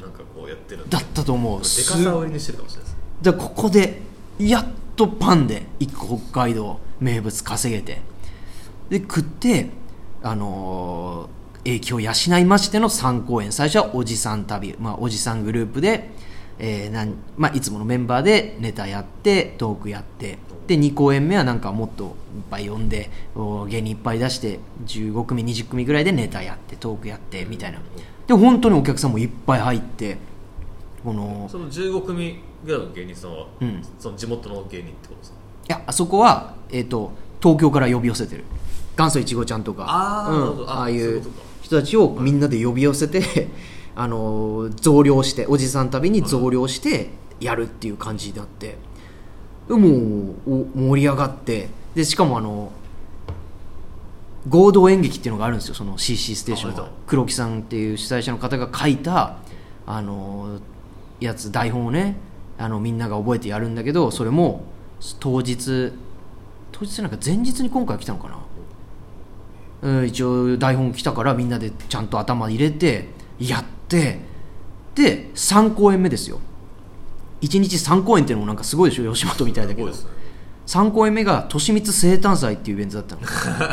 [0.01, 1.59] なんかこうやってるだったと思う。
[1.59, 2.97] でかすさを売りにしてるかもしれないです。
[3.23, 4.01] でここで
[4.39, 8.01] やっとパンで1個北海道名物稼げて。
[8.91, 9.71] で食って
[10.23, 13.53] あのー影響を養いましての3公演。
[13.53, 16.09] 最初はおじさん旅、まあ、おじさんグループで、
[16.59, 20.39] えーなんまあ、いつものメンバーでネタやってトークやって。
[20.67, 22.11] で2公演目はなんかもっといっ
[22.51, 27.81] ぱい呼んでお芸人いっぱい出して15組20組ぐらいでネタやってトークやってみたいな。
[28.27, 30.17] で本当にお客さんもいっぱい入って
[31.05, 33.83] このその15組ぐらいの芸人さんは、うん。
[33.99, 35.39] その地元の芸人ってことですか？
[35.69, 38.45] いやあそこは、えー、と東京から呼び寄せてる
[38.99, 39.87] 元祖いちごちゃんとか。
[39.89, 40.69] あうん。
[40.69, 41.23] ああいう
[41.63, 43.49] 人たちをみんなで呼び寄せて、
[43.95, 48.77] あのー増量しておじさん旅に増量してやるっていう感じになって、
[49.69, 49.89] でも
[50.47, 51.71] うお盛り上がって。
[51.95, 52.71] でしかもあの
[54.49, 55.75] 合同演劇っていうのがあるんですよ。
[55.75, 56.79] その CC ステーションは。
[56.79, 59.37] ああれだ黒木さんっていう主催者の方が書いた
[59.87, 60.59] あの
[61.21, 62.17] やつ台本をね
[62.59, 64.65] あのみんなが覚えてやるんだけどそれも
[65.21, 65.93] 当日
[66.73, 68.39] 当日なんか前日に今回来たのかな
[69.83, 74.21] うん一応台本来たからみんなでちゃんと頭入れてやって
[74.95, 76.41] で3公演目ですよ。
[77.41, 79.89] 1日3公演っていうのもなんかすごいでしょ吉本みたいだけど。
[79.89, 80.05] そうです。
[80.05, 80.19] ね
[80.69, 83.23] 3公演目が利光生誕祭っていうイベントだったの。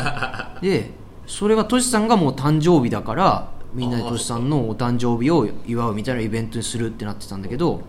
[0.62, 0.92] で
[1.26, 7.82] それがトシさんがもう誕生日だからみんなでトシさんのお誕生日を祝うみたいなイベントにするってなってたんだけど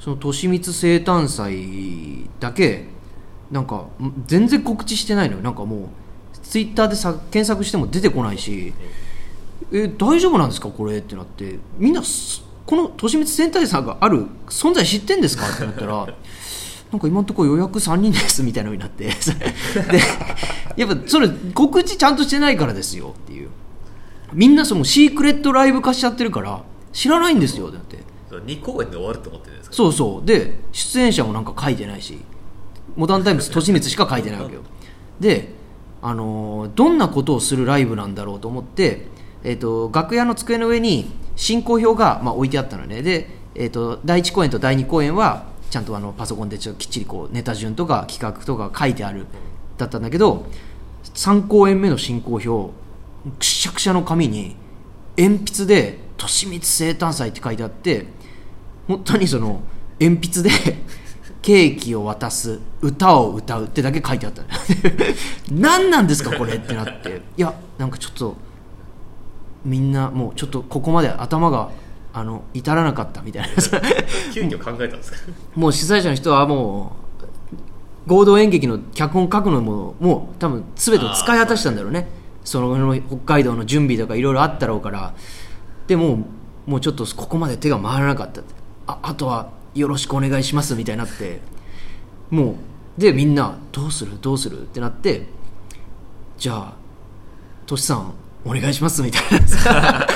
[0.00, 2.88] その利光生誕祭だけ
[3.52, 5.42] なんかん全然告知してないのよ。
[5.42, 5.80] なんかもう
[6.50, 8.72] ツイッターでさ検索しても出てこないし
[9.72, 15.48] え大丈夫なんですかこれってなってみんなすこの利光生誕祭がある存在知ってんですか？
[15.48, 16.06] ってなったら
[16.92, 19.12] なんか今のところ予約3人ですみたいなのになって で
[20.76, 23.48] やっぱそれ告知ちゃんとしてないからですよっていう。
[24.32, 27.98] みんなそのシークレットライブ化しちゃってるから知らないんですよだって。
[28.30, 29.76] 2公演で終わるって思ってるんですか？
[29.76, 30.26] そうそう。
[30.26, 32.18] で出演者もなんか書いてないし
[32.96, 34.62] モダンタイムズ利光しか書いてないわけよ。
[35.20, 35.54] で、
[36.08, 39.08] あのどんなことをするライブなんだろうと思って、
[39.42, 43.02] えー、と楽屋の机の上に進行表が、まあ、置いてあったのね。
[43.02, 49.26] で、えー、と第1公演と第2公演はちゃんとあのパソコンでちょっときっちりこうネタ順とか企画とか書いてある
[49.78, 50.46] だったんだけど
[51.02, 52.72] 3公演目の進行表
[53.40, 54.54] くしゃくしゃの紙に
[55.18, 58.06] 鉛筆で「利光生誕祭」って書いてあって
[58.86, 59.60] 本当にその
[59.98, 60.50] 鉛筆で
[61.46, 64.48] ケーキを渡す歌を歌うってだけ書いてあったの。
[65.52, 67.22] 何なんですかこれってなって。
[67.36, 68.34] いやなんかちょっと
[69.64, 71.70] みんなもうちょっとここまで頭が
[72.12, 73.48] あの至らなかったみたいな。
[74.34, 75.18] 急遽考えたんですか？
[75.54, 76.96] もう主催者の人はも
[78.08, 82.08] う合同演劇の脚本書くのももう多分全てを使い果たしたんだろうね。
[82.42, 85.14] その北海道の準備とかいろいろあったろうから。
[85.86, 86.26] でも
[86.66, 88.40] もうちょっとここまで手が回らなかった
[88.88, 91.40] ああとはよろしくお願いしますみたいになって
[92.30, 92.52] も
[92.98, 94.18] うでみんなどうする？
[94.20, 94.62] どうする？
[94.62, 95.26] ってなって
[96.38, 96.74] じゃあ
[97.66, 98.14] トシさん
[98.44, 100.06] お願いしますみたいな。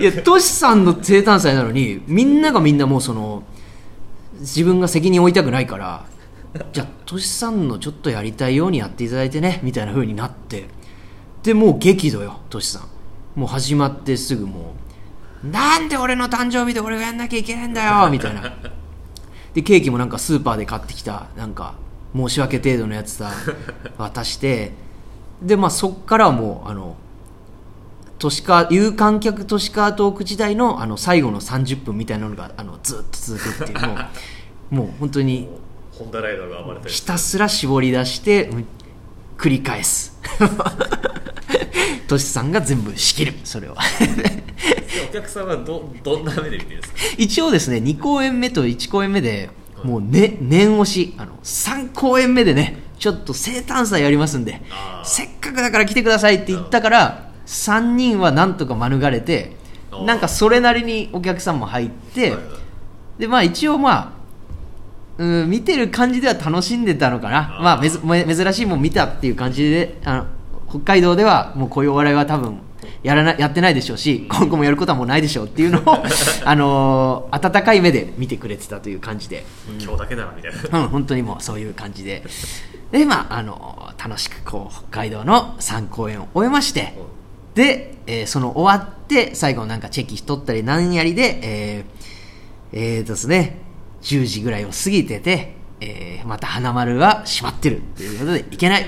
[0.00, 3.42] いやトシさんの生誕祭なのにみんながみんなもうその
[4.40, 6.06] 自分が責任を負いたくないから
[6.72, 10.68] じゃあトシさんのちょっとやりたいようにやっていただいてねみたいな風になって。
[11.42, 12.88] でもう激怒よトシさん。
[13.38, 14.85] もう始まってすぐもう
[15.50, 18.42] なんで俺の誕生日で俺がやんなきゃいけないんだよ みたいな。
[19.54, 21.74] でケーキもなんかスーパーで買ってきたなんか
[22.14, 23.30] 申し訳程度のやつさ
[23.98, 24.72] 渡して。
[25.42, 26.96] でまあそっからはもうあの
[28.18, 33.96] 都市化有観客都市化トーク時代のあの最後の30分みたいなのがあのずっと続くっていうのを
[34.70, 35.48] もう本当に
[36.86, 38.66] ひたすら絞り出してうん
[39.36, 40.18] 繰り返す。
[42.08, 43.34] トシさんが全部仕切る。
[43.44, 43.76] それは。
[45.10, 46.98] お客さんはどどんな目で見てるんですか？
[47.18, 49.50] 一応ですね2公演目と1公演目で
[49.82, 51.14] もう、ね、念押し。
[51.18, 54.62] あの3公演目でねちょっと生誕祭やりますんで
[55.04, 59.54] せっかくだから来てくださいって言ったから3人はなんとか免れて
[60.06, 62.34] なんかそれなりにお客さんも入って、
[63.18, 64.12] でまあ一応まあ
[65.18, 67.58] うん見てる感じでは楽しんでたのかな。
[67.62, 70.26] まあめずめ珍しいもん見たっていう感じであの
[70.68, 72.58] 北海道ではもうこういうお笑いは多分
[73.02, 76.04] やらなやってないでしょうし今後もやることはもうないでしょうっていうのを、
[76.44, 79.44] あのー温かい目で見てくれてたという感じで、
[79.80, 80.80] 今日だけならみたいな。
[80.80, 82.22] うん、本当にもうそういう感じで。
[82.92, 86.94] でまああのー楽しくこう北海道の3公演を終えまして
[87.54, 93.58] で、えーその終わって最後なんかチェキしとったり何やりでえーえーとですね
[94.06, 98.86] 10時ぐらいを過ぎてて、えーまた花丸は閉まってるということでいけない。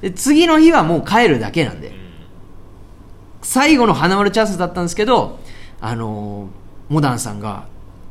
[0.00, 1.92] で次の日はもう帰るだけなんで、
[3.42, 5.38] 最後の花丸チャンスだったんですけど、
[5.80, 7.66] あのーモダンさんが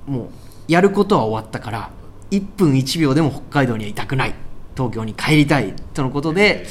[0.07, 0.29] もう
[0.67, 1.91] やることは終わったから
[2.31, 4.33] 1分1秒でも北海道にはいたくない。
[4.75, 6.65] 東京に帰りたいとのことで、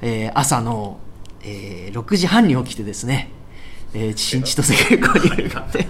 [0.00, 0.98] えー朝の、
[1.42, 3.30] えー6時半に起きてですね、
[3.94, 5.86] えー、新千歳空港に向かって、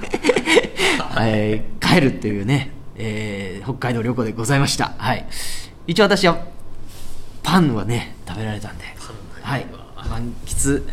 [1.20, 5.26] えー帰るっていうね、えー北海道旅行でございました、はい、
[5.86, 6.38] 一応私は
[7.42, 8.84] パンはね食べられたんで。
[9.42, 9.58] は。
[9.58, 9.66] い。
[10.08, 10.86] 満喫。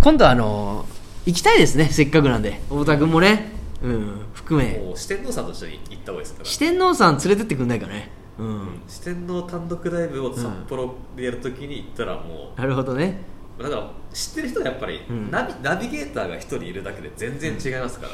[0.00, 0.84] 今度はあの
[1.26, 1.86] 行きたいですね。
[1.86, 2.60] せっかくなんで。
[2.68, 4.78] 太田君もね、うん、含め。
[4.78, 6.44] もう四天王さんと一緒に行った方がいいですから。
[6.44, 8.10] 四天王さん連れてってくんないかね。
[8.38, 13.20] うん、四天王単独ライブを札幌でやるときに行ったらもなるほどね。
[13.58, 15.30] う、だから知ってる人はやっぱり、うん。
[15.30, 18.12] ナビナビゲーターが一人いるだけで全然違いますから、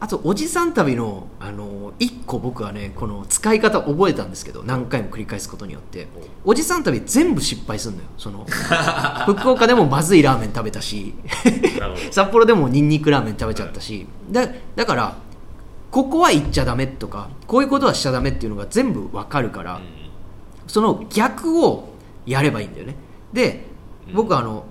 [0.00, 6.08] あとおじさん旅のあの一個僕はねこの使い方覚えたんですけど何回も繰り返すことによって
[6.42, 8.08] おじさん旅全部失敗するのよ。
[8.16, 8.46] その
[9.26, 11.14] 福岡でもまずいラーメン食べたし
[12.10, 15.16] 札幌でもニンニクラーメン食べちゃったしだだから
[15.90, 19.82] ここは行っちゃダメとかこういうことはしちゃダメっていうのが全部わかるから、うん。
[20.66, 21.90] その逆を
[22.26, 22.94] やればいいんだよね。
[23.32, 23.66] で
[24.14, 24.64] 僕はあの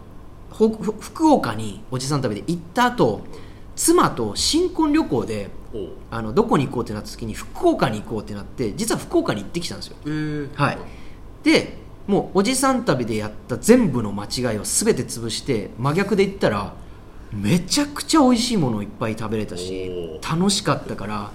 [0.49, 3.21] 福岡におじさん旅で行った後
[3.79, 5.49] 妻と新婚旅行で
[6.11, 9.95] あのどこに行こうってなった時に福岡に行こうってなって実は福岡に行ってきたんですよ。
[10.05, 10.49] えー。
[10.53, 10.77] はい。
[11.43, 16.73] でもうおじさん旅でやった全部の間違いを全て潰して真逆で言ったら
[17.31, 21.31] めちゃくちゃ美味しいものをいっぱい食べれたしお楽しかったから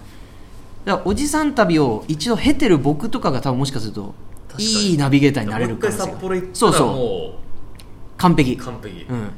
[0.84, 4.14] だからおじさん旅を一度経てる僕とかが多分もしかすると
[4.58, 8.18] いいナビゲーターになれるもう一回可能性が札幌行ったそうそう。
[8.18, 8.52] 完璧。
[8.52, 9.30] う完璧、うん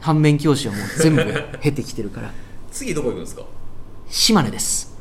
[0.00, 1.24] 反面教師はもう全部
[1.60, 2.32] 経てきてるから。
[2.70, 3.42] 次どこ行くんですか？
[4.08, 4.96] 島根です、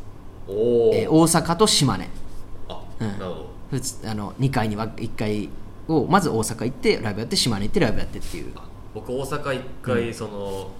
[0.47, 2.09] おお、えー大阪と島根。
[2.69, 3.07] あ、うん。
[3.07, 4.09] なるほど。
[4.09, 5.49] あの2回には1回
[5.87, 8.45] をまず大阪行ってライブやって島根行ってライブやってっていう。
[8.93, 10.71] 僕大阪一回、その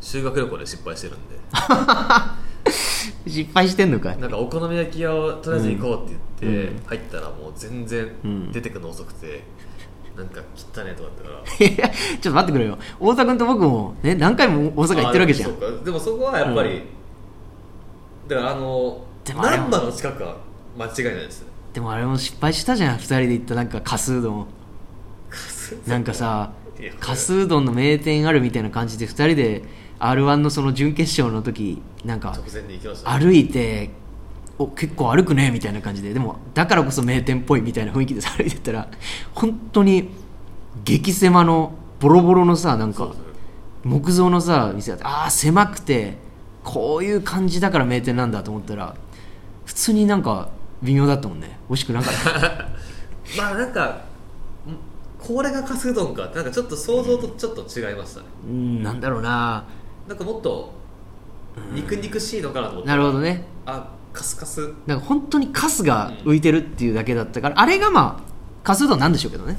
[0.00, 1.36] 修学旅行で失敗してるんで。
[3.26, 4.18] 失敗してんのかい。
[4.18, 6.16] なんかお好み焼き屋をとりあえず行こうって
[6.46, 6.82] 言って、うん。
[6.86, 8.52] 入ったらもう全然うん。
[8.52, 9.42] 出てくるの遅くて、
[10.16, 11.88] なんか汚ねとかってから。
[11.88, 12.78] ちょっと待ってくれよ。
[12.98, 15.50] 太田君と僕も、ね、何回も大阪行ってるわけじゃん。
[15.50, 15.84] あでもそうか。
[15.84, 18.28] でもそこはやっぱり、うん。
[18.28, 20.36] だからあの難波の近くは
[20.78, 21.42] 間違いないです。
[21.42, 22.96] ねでもあれも失敗したじゃん。
[22.96, 24.46] 2人で行ったなんかかすうどん。
[25.86, 26.52] なんかさ
[27.00, 29.62] かすうどんの名店あるみたいな感じで2人で
[29.98, 32.36] r 1のその準決勝の時なんか
[33.04, 33.90] 歩いて
[34.58, 36.12] お結構歩くねみたいな感じで。
[36.12, 38.88] でもだからこそ名店っぽいみたいな雰囲気で歩いてったら
[39.34, 40.10] 本当に
[40.84, 43.14] 激狭のボロボロのさなんか
[43.84, 46.16] 木造のさ店だってああ狭くて
[46.64, 48.94] こういう感じだから名店なんだと思ったら
[49.64, 50.50] 普通になんか
[50.82, 51.58] 微妙だったもんね。
[51.68, 52.68] 美味しくなかった。
[53.38, 54.02] まあなんかん
[55.18, 56.30] これがかすうどんか。
[56.34, 58.26] なんかちょっと想像とちょっと違いましたね。
[58.48, 59.64] うんなんだろうな。
[60.08, 60.72] なんかもっと
[61.72, 62.88] 肉肉しいのかなと思って。
[62.88, 63.44] なるほどね。
[63.64, 64.74] あカスカス。
[64.86, 68.32] なんか本当にカスが浮いてるっていうだけだったから、あれがまあ
[68.62, 69.58] カスうどんなんでしょうけどね。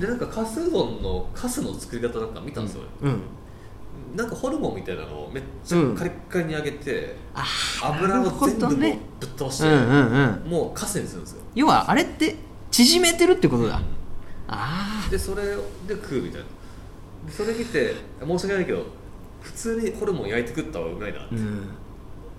[0.00, 3.20] でなんかかすうどんのかすの作り方なんか見たんですよ、うん。
[4.16, 5.94] なんかホルモンみたいなのをめっちゃうん。
[5.94, 7.44] カリッカリに揚げて、あ
[7.82, 8.78] 油を全部もう
[9.20, 10.50] ぶっ飛ばして、うんうんうん。
[10.50, 11.42] もうかすにするんですよ。
[11.54, 12.36] 要はあれって
[12.70, 13.80] 縮めてるってことだ、
[14.48, 15.54] あでそれで
[15.90, 16.46] 食うみたいな。
[17.26, 18.84] でそれ見て申し訳ないけど
[19.40, 21.68] 普通にホルモン焼いて食った方がうまいなって、あうん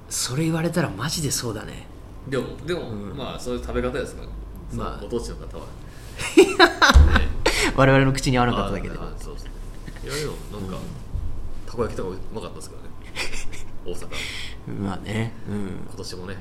[0.10, 1.88] それ言われたらマジでそうだね。
[2.28, 3.18] でもでも、うん。
[3.18, 4.22] まあそういう食べ方ですか？
[4.22, 4.28] ら、
[4.78, 4.90] まあ。
[4.92, 5.66] まあ、ご当地の方は。
[5.66, 5.70] ね
[7.76, 8.98] 我々の口に合わなかっただけで。
[8.98, 10.78] ああそうそういやでもなんか、
[11.66, 12.90] たこ焼きとかうまかったですからね。
[13.86, 14.82] 大阪。
[14.82, 16.38] まあね、うん、今年もね。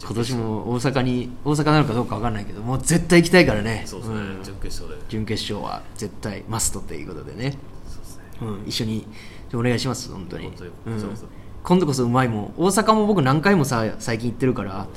[0.00, 3.82] 今年も大阪に大阪なのかどうか分かんないけどもう絶対行きたいからね。
[3.84, 4.44] そうですね、ん。
[4.44, 5.04] 準決勝で。
[5.08, 8.22] 準決勝は絶対マストということでね、そうですね。
[8.42, 9.06] うん、一緒に
[9.52, 10.44] お願いします本当に。
[10.44, 10.70] 本当に。
[10.86, 10.94] うん。
[10.94, 11.24] こちらこそ
[11.64, 12.54] 今度こそうまいもん。
[12.56, 14.88] 大阪も僕何回もさ最近行ってるから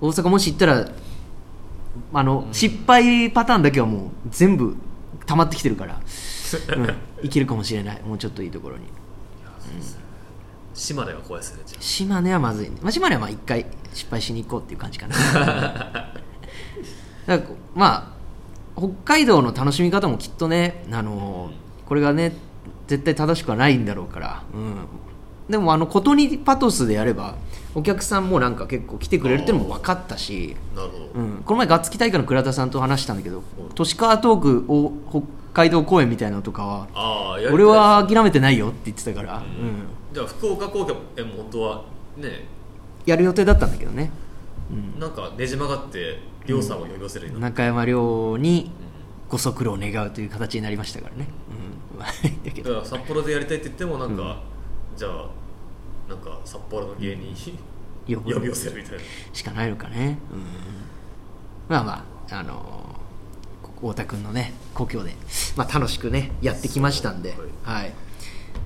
[0.00, 0.88] 大阪もし行ったら
[2.12, 4.76] あの、失敗パターンだけはもう全部
[5.26, 6.00] 溜まってきてるから、
[6.76, 6.80] う
[7.22, 8.02] ん、いけるかもしれない。
[8.02, 8.84] もうちょっといいところに。
[10.74, 15.14] 島根は怖いですね島根はまずい、まあ、島根はまあ一回失敗しに行こうっていう感じかな。
[17.26, 17.44] だか
[17.76, 18.12] ま
[18.76, 21.52] あ北海道の楽しみ方もきっとね、あの
[21.86, 22.32] これがね
[22.88, 24.76] 絶対正しくはないんだろうから、うん、
[25.48, 27.36] でもあのことにパトスでやれば
[27.74, 33.42] お客さんもなんか結構来てくれるっていうのも分かったし、あなるほど、うん、この前ガッツキ大会の倉田さんと話したんだけど
[33.74, 35.22] 都市川トークを北
[35.52, 39.86] 海道公演みたいなのとかは俺は諦めてないよって言ってたから、うん。
[40.12, 41.84] じゃあ福岡高専も本当は
[42.16, 42.46] ね
[43.04, 44.10] やる予定だったんだけどね、
[44.70, 45.00] うん。
[45.00, 48.70] なんかねじ曲がって亮さんを呼び寄せるようになって、中山亮に
[49.28, 51.28] ご足労を願うという形になりましたからね、
[51.92, 51.98] うん、
[52.44, 54.42] だけど札幌でやりたいって言ってもなんか、
[54.96, 55.28] じゃあ
[56.08, 57.58] なんか札幌の芸人
[58.06, 59.04] 呼び寄せるみたいな。
[59.32, 60.44] しかないのかね、うん、
[61.68, 62.94] まあまああのー
[63.84, 65.14] 太田君のね故郷で、
[65.56, 67.92] まあ、楽しくねやってきましたんで、そうはい。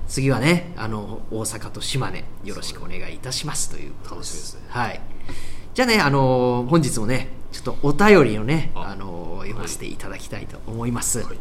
[0.07, 3.69] 次はねあの大阪と島根よろしくお願いいたします。
[3.69, 4.61] ということ楽しみですね。
[4.69, 5.01] はい、
[5.73, 8.91] じゃあね、あのー本日もねちょっとお便りをね、あ。
[8.91, 11.37] あのー読ませていただきたいと思います、はい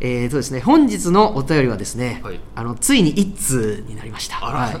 [0.00, 2.40] えーとですね、本日のお便りはですね、はい。
[2.54, 4.38] あのついに一通になりました。
[4.46, 4.58] あら。
[4.60, 4.80] はい、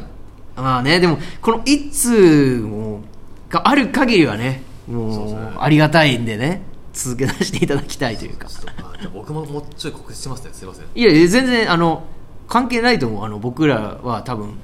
[0.56, 3.02] まあねでもこの一通も
[3.48, 5.56] がある限りはねもうそうですね。
[5.58, 6.62] ありがたいんでね
[6.92, 8.48] 続け出していただきたいというか。
[8.48, 10.50] ちょっとあじゃあ僕ももうちょい告知しますね。
[10.52, 10.86] すいません。
[10.94, 12.04] いやいや全然あの
[12.48, 13.24] 関係ないと思う。
[13.24, 14.58] あの僕らは多分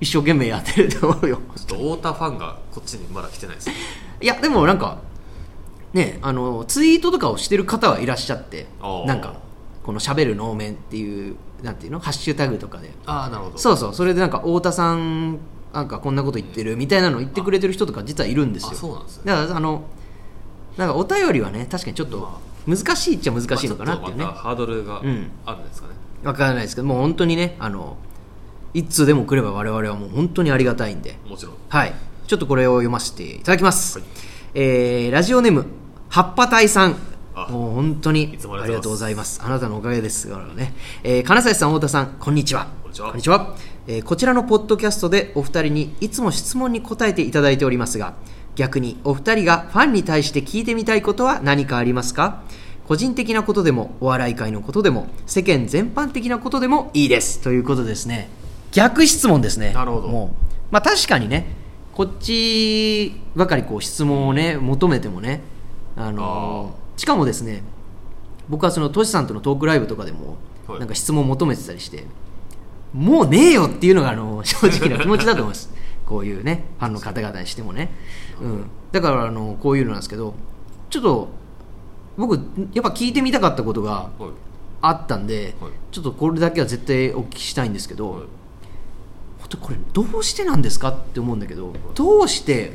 [0.00, 1.38] 一生懸命やってると思うよ。
[1.54, 3.70] ちょっと太田ファンがこっちにまだ来てないです
[4.20, 4.98] いやでもなんか
[5.92, 9.06] ねあのツイートとかをしてる方はいらっしゃってあー。
[9.06, 9.36] なんか
[9.82, 12.00] この「しゃべる能面」っていうなんていうの？
[12.00, 12.92] ハッシュタグとかで。
[13.06, 13.58] ああなるほど。
[13.58, 13.94] そうそう。
[13.94, 15.38] それでなんか太田さん
[15.72, 18.70] なんかこんなこと言ってるみたいなの言ってくれてる人とか実はいるんですよ。
[18.72, 19.22] あそうなんですね。
[19.26, 19.84] だからあの
[20.76, 22.28] なんかお便りはね確かにちょっと
[22.66, 24.24] 難しいっちゃ難しいのかなっていうね。
[24.24, 27.96] まあハードルがうんあるんですかね、わからないですけどもう本当にねあの
[28.74, 31.18] 一通でも来れば我々はもう本当にありがたいんで。
[31.28, 31.54] もちろん。
[31.68, 31.94] はい。
[32.26, 34.08] ちょっとこれを読ませていただきます、はい。
[34.54, 35.66] えーラジオネーム
[36.08, 36.92] 葉っぱ隊さん。
[36.92, 36.94] あ
[37.34, 39.40] もう本当にあありがとうござざいます。
[39.42, 42.66] あなたのおかげですからね、えー金指さん太田さんこんにちは。
[42.82, 43.56] こんにちは。
[43.86, 48.14] えーこちらのポッドキャストでお二人にいつも質問に答えていただいておりますが
[48.54, 52.42] 逆にお二人がファンに対して聞いてみたいことは何かありますか？
[52.86, 57.40] 個人的なことでもお笑い界のことでも世間全般的なことでもいいです。
[57.40, 58.28] ということですね。
[58.72, 59.72] 逆質問ですね。
[59.72, 60.08] なるほど。
[60.08, 61.46] もうまあ確かにね
[61.94, 65.40] こっちばかりこう質問をね求めてもね
[65.96, 67.62] あのーしかもですね
[68.48, 70.36] 僕はそのトシさんとのトークライブとかでも
[70.66, 70.78] はい。
[70.78, 72.04] なんか質問を求めてたりして、
[72.92, 75.70] もうねえよっていうのがあの 正直な気持ちだと思います。
[76.06, 77.90] こういうねファンの方々にしてもね、
[78.40, 80.34] うん、だからあのこういうのなんですけど
[80.90, 81.28] ちょっと
[82.18, 82.34] 僕
[82.74, 84.30] やっぱ聞いてみたかったことがはい。
[84.84, 85.70] あったんで、はい。
[85.92, 88.22] ちょっとこれだけは絶対お聞きしたいんですけど、はい。
[89.38, 92.72] 本当これどうしてなんですかって思うんだけどどうして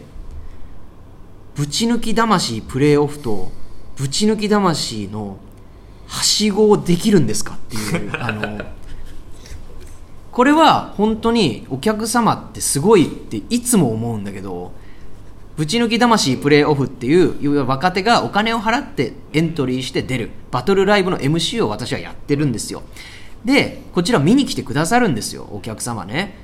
[1.56, 3.52] ぶち抜き魂プレーオフと
[3.98, 5.38] ぶち抜き魂の
[6.08, 8.66] はしごをできるんですかっていう あの
[10.32, 14.72] これは本当にお客様ってすごいっていつも思うんだけど
[15.58, 22.84] ぶち抜き魂プレーオフっていう若手がお金を払ってエントリーして出るバトルライブの MC を私はやってるんですよ。
[23.44, 26.38] でこちら見に来てくださるんですよお客様ね。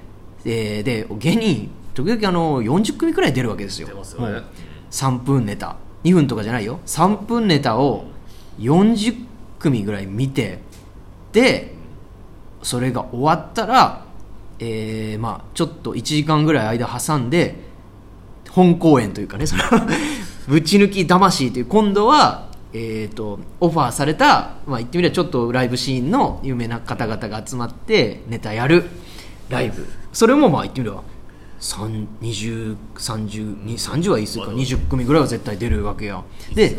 [0.43, 3.88] でで芸人時々あの40組くらい出るわけですよ。
[3.88, 3.93] ね。
[3.93, 4.43] もう
[4.89, 6.80] 3分ネタ2分とかじゃないよ。
[6.86, 8.06] 3分ネタを
[8.60, 9.16] 40
[9.60, 10.60] 組ぐらい見て
[11.32, 11.74] で
[12.62, 14.06] それが終わったら、
[14.60, 17.56] えーまあ、ちょっと1時間ぐらい間挟んで
[18.49, 19.64] 本公演というかねその
[20.47, 28.86] ぶち抜き魂という今度はえー、とオファーされた、まあ、言ってみればちょっとライブシーンの有名な方々が集まってネタやる
[29.49, 29.86] ライブ。
[30.12, 31.04] それもまあ言ってみれば
[31.64, 36.22] 2030は言い過ぎか？20組ぐらいは絶対出るわけや。
[36.49, 36.78] 1でね。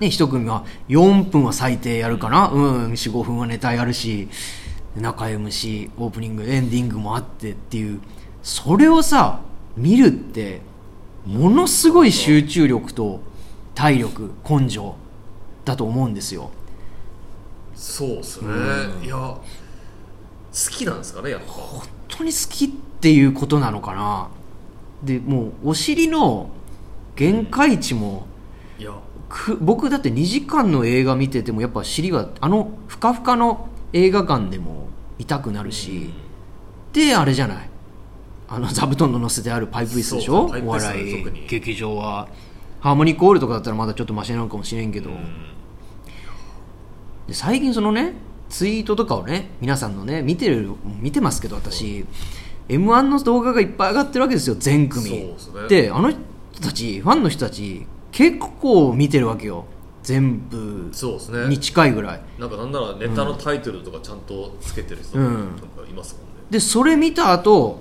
[0.00, 4.28] ね、一組が4分は最低やるかな、うん、4、5分はネタやるし、
[4.96, 8.00] 中 MC、オープニング、エンディングもあってっていう、
[8.42, 9.40] それをさ、
[9.76, 10.60] 見るって、
[11.24, 13.20] ものすごい集中力と
[13.74, 14.96] 体力、根性
[15.64, 16.50] だと思うんですよ。
[17.74, 18.48] そうですね、
[19.04, 19.40] いや好
[20.70, 21.46] きなんですかねやっぱ。
[21.46, 24.28] 本当に好きっていうことなのかな。
[25.02, 26.50] で、もう、お尻の
[27.16, 28.28] 限界値も、
[28.78, 28.92] いや。
[29.28, 34.88] く僕だって2時間の映画見ててもやっぱ尻はあのふかふかの映画館でも
[35.18, 36.10] 痛くなるし、
[36.92, 37.70] であれじゃない。
[38.48, 40.44] あの座布団の乗せてあるパイプ椅子でしょ？
[40.44, 41.46] お笑い。
[41.48, 42.28] 劇場は。
[42.78, 45.10] ハーモニックホールとかだったらまだちょっとマシなのかもしれんけど、
[47.26, 48.12] で最近そのね
[48.48, 50.68] ツイートとかをね皆さんのね見てる
[51.00, 52.04] 見てますけど私
[52.68, 55.10] m 1の動画がいっぱい上がってるわけですよ全組。
[55.10, 55.68] ですね。
[55.68, 56.20] であの人
[56.60, 59.64] たちファンの人たち結構見てるわけよ。
[60.02, 61.48] 全部そうですね。
[61.48, 62.20] に近いぐらい。
[62.38, 65.56] なんかなんならネタのタイトルとかちゃんとつけてる人うん。
[65.60, 67.80] とかいますもんね、でそれ見た後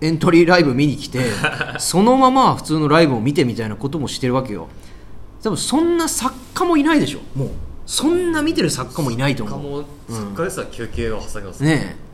[0.00, 1.20] エントリーライブ見に来て
[1.78, 4.68] そのまま普通のライブを見てみたいなこともしてるわけよ。
[5.42, 7.20] 多分そんな作家もいないでしょ。
[7.36, 7.48] もう
[7.86, 12.11] そんな見てる作家もいないと作家思うも作家ですら休憩を挟みますねえ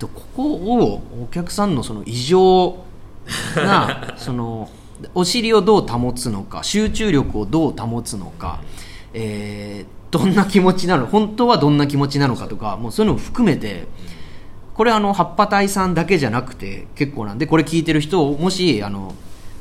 [0.00, 2.78] でここをお客さんのその異常
[3.54, 4.68] な その
[5.14, 8.60] お尻をどう保つのか集中力をどう保つのか、
[9.12, 13.86] えーどんな気持ちなの本当はどんな気持ちなのかとかもうそういうのも含めて
[14.74, 19.14] これあの葉っぱ隊さんだけじゃなくて結構なんでこれ聞いてる人もしあの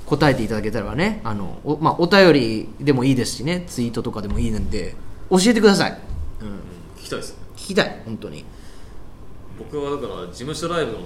[0.05, 4.95] 答えていただけたらねあのお,、まあ、お便りでもいいですしねツイートとかでもいいんで
[5.29, 5.99] 教えてください、
[6.41, 6.47] うん、
[6.99, 7.33] 聞きたいです。
[7.33, 8.45] ね聞きたい本当に
[9.59, 10.99] 僕はだから事務所ライブの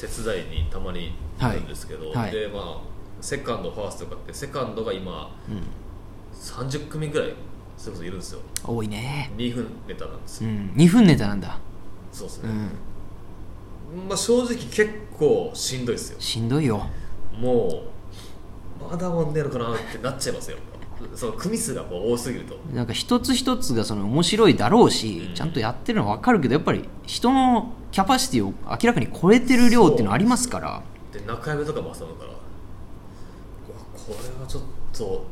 [0.00, 2.16] 手伝いにたまに行くんですけど、はい。
[2.16, 2.32] はい。
[2.32, 2.80] でまあ
[3.20, 5.30] セカンドファーストとかってセカンドが今、
[6.34, 7.34] 30組ぐらい
[7.76, 8.40] それこそいるんですよ。
[8.64, 9.30] 多いね。
[9.36, 10.72] 2分ネタなんですよ、うん。
[10.76, 11.58] 2分ネタなんだ。
[12.10, 12.50] そうですね、
[13.94, 14.08] うん。
[14.08, 16.20] まあ正直結構しんどいですよ。
[16.20, 16.86] しんどいよ。
[17.38, 17.84] も
[18.80, 20.56] うまだ終わんねえのかなってなっちゃいますよ
[21.14, 22.56] その組数がもう多すぎると。
[22.74, 30.82] なんか一つ一つがその面白いだろうし、ちゃんとやってるのは分かるけどやっぱり人のキャパシティを明らかに超えてる量っていうのありますから。
[31.12, 32.30] で中山とかも挟むから。
[32.32, 32.38] こ
[34.08, 34.62] れはちょっ
[34.96, 35.26] と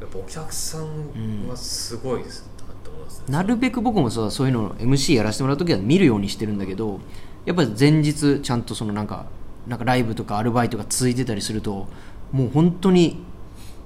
[0.00, 3.24] やっぱお客さんはすごいですね、って思いますね。
[3.28, 7.00] なるべく僕もそうそういうの MC やらせてもらう時は見るようにしてるんだけど
[7.44, 9.26] やっぱり前日ちゃんとそのなんか
[9.66, 11.88] なんかライブとかアルバイトが続いてたりすると
[12.30, 13.24] もう本当に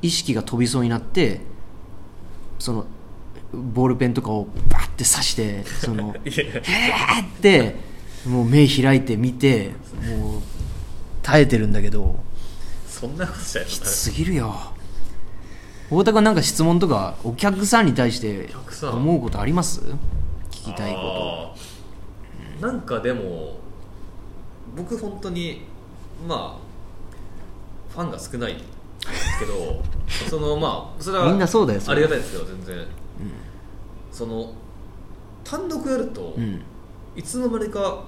[0.03, 1.41] 意識が飛びそうになって
[2.59, 2.87] その
[3.53, 7.77] ボールペンとかをバッて刺してその へーって
[8.27, 9.73] もう目開いて見て
[10.07, 10.41] もう
[11.23, 12.17] 耐えてるんだけど
[12.89, 14.55] そんなことじゃきつすぎるよ。
[15.89, 18.51] 太田君なんか質問とかお客さんに対して
[18.93, 19.81] 思うことあります？
[20.51, 22.63] 聞きたいこあー。
[22.63, 23.59] なんかでも
[24.77, 25.63] 僕本当に
[26.29, 28.63] まあファンが少ない
[29.39, 29.83] けど
[30.29, 32.87] そのまあそれはみんなそうだよありがたいですけど全然、
[34.13, 34.53] その
[35.45, 36.63] 単独やると、と、うん、
[37.17, 38.05] いつの間にか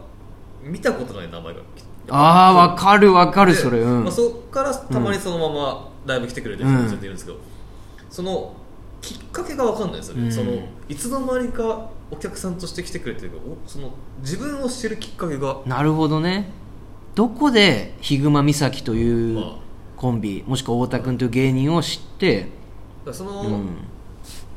[0.62, 1.61] 見たことない名前が
[2.09, 3.80] ああわかるわかるでそれ。
[3.80, 7.38] うん、まあ、そこからたまにそのままライブ来てくれてる人も全然いるんですけど、
[8.11, 8.55] その
[9.01, 10.32] きっかけが分かんないですよね、うん。
[10.32, 10.53] その
[10.88, 13.32] いつの間にかお客さんとして来てくれてる
[13.66, 16.51] その自分を知るきっかけが、なるほどね。
[17.14, 19.57] どこでヒグマ岬というまあ
[20.03, 22.49] コンビもしくは太田君という芸人を知って
[23.13, 23.67] その、うん。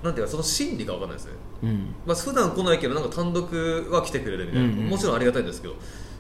[0.04, 1.96] なんていうかその心理が分かんないですね、うん。
[2.04, 4.90] まあ普段来ないけどなんか単独は来てくれるみたいな、うんうん。
[4.90, 5.76] もちろんありがたいんですけど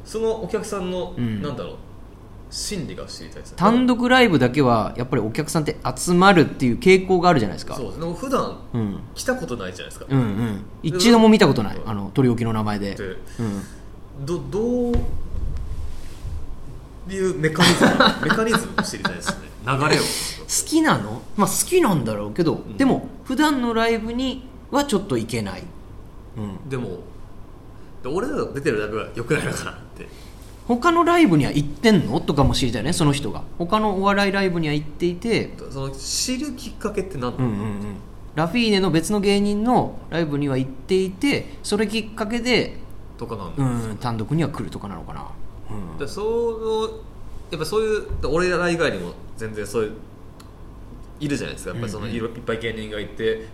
[0.05, 1.41] そのお客さんの、うん。
[1.41, 1.75] なんだろう
[2.51, 3.57] 心理が知りたいですね。
[3.57, 7.73] 単独ライブだけはやっぱりお客さんって集まるっていう傾向があるじゃないですか。
[7.75, 8.99] そうでも普段うん。
[9.15, 10.61] 来たことないじゃないですか、うんうん。
[10.83, 11.77] 一度も見たことない。
[11.77, 11.89] うん。
[11.89, 13.43] あの取り置きの名前で、でう
[14.21, 14.93] ん、どどう
[17.13, 17.91] いうメカニズム
[18.23, 19.35] メカニズムを知りたいですね。
[19.65, 20.01] 流れを。
[20.01, 21.21] 好きなの？
[21.35, 22.77] まあ好きなんだろうけど、ん。
[22.77, 25.63] でも普段のライブにはちょっと行けない、
[26.37, 26.99] うん、でも
[28.03, 30.07] で俺らが出てるライブはよくないのかなって。
[30.67, 32.19] 他のライブには行ってんの？
[32.19, 33.43] とかも知りたいねその人が。
[33.57, 35.53] 他のお笑いライブには行っていて。
[35.69, 37.77] その知るきっかけって何なの、うんうんうん。
[38.35, 42.77] ラフィーネの別の芸人のライブには行っていてそれきっかけで、
[43.17, 45.29] とかなんうだ、ん、単独には来るとかなのかな、
[45.69, 45.97] うん。
[45.97, 46.89] でその
[47.51, 49.91] やっぱそういう俺ら以外にも全然そういう
[51.19, 51.71] いるじゃないですか。
[51.71, 53.47] やっぱりそのいろいっぱい芸人がいて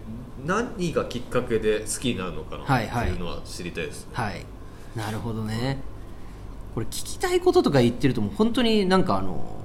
[0.46, 4.46] 何がきっかけで好きになるのかなはいはいっていうのは知りたいです、はい。
[4.96, 5.82] なるほどね。
[6.74, 9.58] これ聞きたいこととか言ってるともう本当になんかあの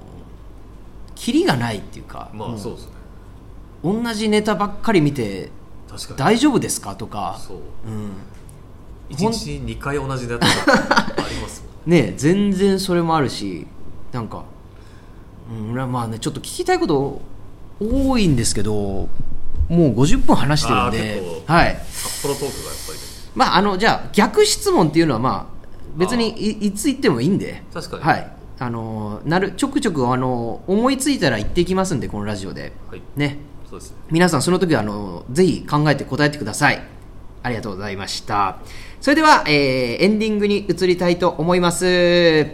[1.15, 2.93] キリがないっていうかもまあそうですね。
[3.83, 5.51] 同じネタばっかり見て
[6.17, 6.97] 大丈夫ですか？
[6.97, 7.39] とか。
[7.41, 7.59] そう。
[7.87, 8.13] うん
[9.09, 12.15] 一日に2回同じネタがありますもんね。
[12.19, 13.67] 全然それもあるし
[14.13, 14.45] なんか、
[15.51, 17.21] うん、まあねちょっと聞きたいこと
[17.81, 19.09] 多いんですけども
[19.69, 21.81] う50分話してるんではい。
[21.91, 22.99] 札幌トークがやっぱり。
[22.99, 23.05] ね
[23.35, 28.03] まああのじゃあ逆質問っていうのはまあ別にいいつ言ってもいいんで確かに。
[28.03, 28.33] はい。
[28.59, 32.73] あのなるちょくちょくあの思いついたら言っていきますんでこのラジオで。
[32.91, 33.03] はい。
[33.15, 33.39] ね。
[33.69, 33.97] そうですね。
[34.11, 36.97] 皆さんその時はあのぜひ考えて答えてください。
[37.47, 38.59] ありがとうございました
[39.01, 42.47] それでは、えーエンディングに移りたいと思います。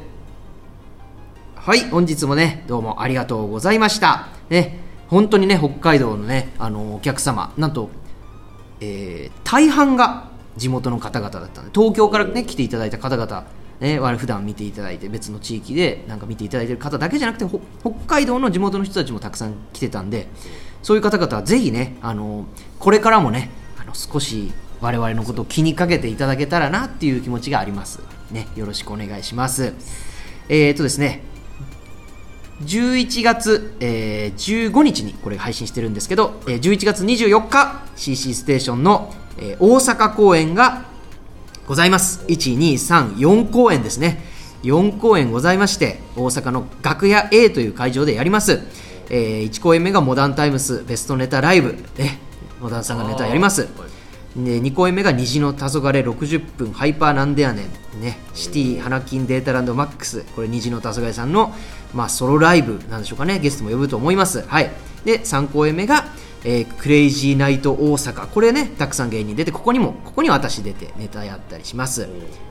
[1.54, 4.28] はい本日もねどうもありがとうございました。
[4.50, 7.90] ね本当にね北海道のねあのお客様なんと、
[8.80, 13.46] えー大半が地元の方々だったんで東京からね来ていただいた方々
[13.80, 20.28] ね、我々普段見ていただいて別の地域でなんか見ていただいてる方だけじゃなくてほ北海道の地元の人たちもたくさん来てたんで
[20.84, 22.46] そういう方々はぜひねあの
[22.78, 24.52] これからもねあの少し
[24.82, 28.00] 我々のことを気にかけていただけたらなっていう気持ちがあります。
[28.32, 29.74] ねよろしくお願いします。
[30.48, 31.22] えー、とですね
[32.64, 40.84] 11月、えー15日にこれ配信してるんですけど、えー11月24日 CC ステーションの、えー大阪公演が
[41.66, 42.24] ございます。
[42.26, 44.24] 1234公演ですね。
[44.64, 48.60] 4公演ございまして大阪の楽屋 A という会場でやります、
[49.10, 51.76] え1公演目がモダンタイムスベストネタライブ。
[51.98, 52.18] ね
[52.60, 53.91] モダンさんがネタやります。
[54.34, 57.66] あーはいで2公演目が虹の黄昏60分ハイパーなんでやね
[57.98, 58.00] ん。
[58.00, 60.24] ねシティ花金データランドマックス。
[60.34, 61.52] これ虹の黄昏さんの、
[61.92, 63.38] まあ、ソロライブなんでしょうかね。
[63.38, 64.42] ゲストも呼ぶと思います。
[64.42, 64.70] はい。
[65.04, 66.06] で3公演目が、
[66.44, 68.26] えークレイジーナイト大阪。
[68.26, 72.08] これねたくさん芸人出てここにもここには私出てネタやったりします。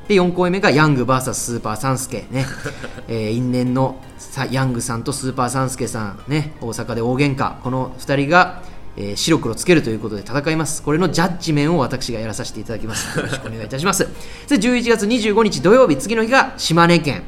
[0.07, 2.25] で4公演目がヤング VS スーパーサンスケ。
[2.29, 2.45] ね、
[3.07, 6.23] えー因縁のさヤングさんとスーパーサンスケさん。
[6.27, 6.53] ね。
[6.61, 7.59] 大阪で大喧嘩。
[7.61, 8.61] この2人が
[8.97, 10.83] えー白黒つけるということで戦います。
[10.83, 13.17] これのジャッジメンを私がやらさせていただきます。
[13.17, 14.07] よろしくお願いいたします。
[14.49, 17.23] で11月25日土曜日次の日が島根県、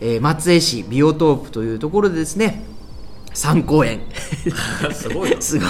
[0.00, 2.64] えー松江市ビオトープというところでですね
[3.34, 4.00] 3公演
[4.92, 5.40] すごいな。
[5.40, 5.68] すごい。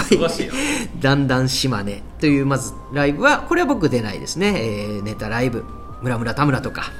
[0.99, 5.63] だんだん島根というまずライブはこれは僕出ないですね、えーネタライブ。
[6.01, 6.91] 村村田村とか。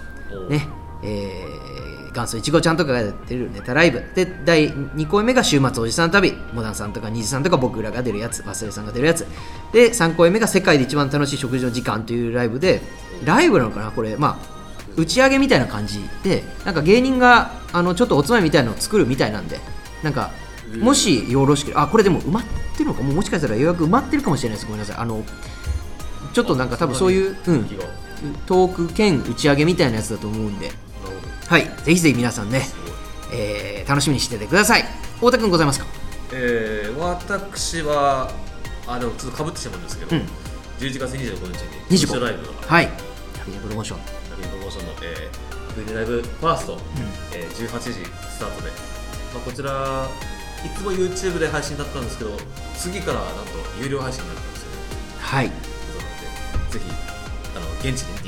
[0.49, 0.67] ね。
[1.03, 1.56] えー
[2.17, 4.03] 元祖いちごちゃんとかが出るネタライブ。
[4.15, 6.33] で第2公演目が週末おじさん旅。
[6.53, 8.41] モダンさんとか虹さんとか僕らが出るやつ。
[8.41, 9.27] 忘れさんが出るやつ。
[9.71, 12.81] で3公演目が世界で一番楽しい食事の時間というライブで
[13.23, 13.91] ライブなのかな？
[13.91, 14.17] これ。
[14.17, 14.57] まあ
[14.95, 19.59] 打ち上げみたいな感じでなんか芸人があのちょっとおつまみみたいなのを作るみたいなんで。
[20.03, 20.31] なんか
[20.79, 22.43] もしよろしければあこれでも埋まっ
[22.77, 23.03] てるのか？
[23.03, 24.65] もうもしかしたら予約埋まってるかもしれないです。
[24.65, 24.97] ごめんなさい。
[24.97, 25.23] あの
[26.33, 27.65] ちょっとなんか多分そういう、うん、
[28.45, 30.71] トーク兼打ち上げみたいなやつだと思うんで
[31.47, 31.63] はい。
[31.83, 32.63] ぜひぜひ皆さんね、
[33.31, 34.83] えー楽しみにしててください。
[35.15, 35.85] 太田君ございますか？
[36.33, 38.29] えー、私は
[38.85, 40.23] あでもちょっとかぶってしまうんですけど、うん。
[40.79, 42.85] 11月25日に25オフィシャルライブがはい。
[42.85, 42.91] ラ
[43.45, 43.99] ビープロモーション。
[43.99, 46.79] ラビープロモーションの、えー、フリーライブファースト、
[47.33, 48.71] えー、18時スタートで、
[49.33, 50.07] まあ、こちら
[50.65, 52.31] いつも YouTube で配信だったんですけど
[52.75, 55.47] 次からなんと有料配信になるかもしれないはい。
[55.47, 56.85] ぜひ
[57.55, 58.26] あの現地に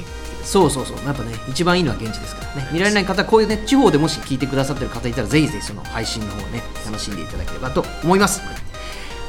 [0.49, 0.97] そうそうそう。
[1.05, 2.69] やっぱね一番いいのは現地ですからね。
[2.71, 8.41] 見られない方こういうね地方でもし聞いてくださってる方いたらぜひぜひその配信の方をね楽しんでいただければと思います。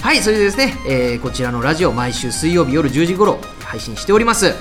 [0.00, 4.54] はいそれでですね、えーこちらのラジオ毎週水曜日夜10時頃配信しております。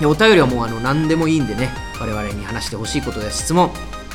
[0.00, 1.68] でお便りはもうあの何でもいいんでね
[2.00, 3.70] 我々に話してほしいことや質問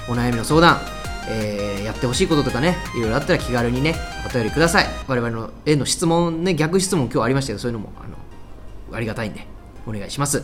[0.10, 0.82] お悩みの相談、
[1.30, 3.96] えーやってほしいこととかねいろいろあったら気軽にね
[4.30, 4.86] お便りください。
[5.08, 8.18] 我々のへの質問ね逆質問今日ありましたけどそういうのもあの
[8.98, 9.46] ありがたいんで
[9.86, 10.44] お願いします、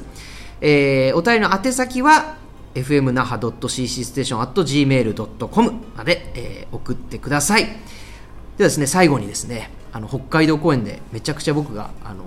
[0.66, 2.38] えーお便りの宛先は
[2.74, 7.66] fm 那覇 .cc ステーション at gmail.com まで、えー送ってください。
[7.66, 7.76] では
[8.58, 12.24] ですね最後にですねあの北海道公演でめちゃくちゃ僕があの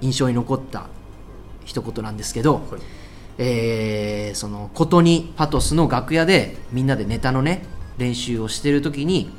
[0.00, 0.88] 印象に残った
[1.64, 2.64] 一言なんですけど、はい。
[3.38, 7.64] えーそのことにパトスの楽屋でみんなでネタのね
[7.96, 9.30] 練習をしてる時に、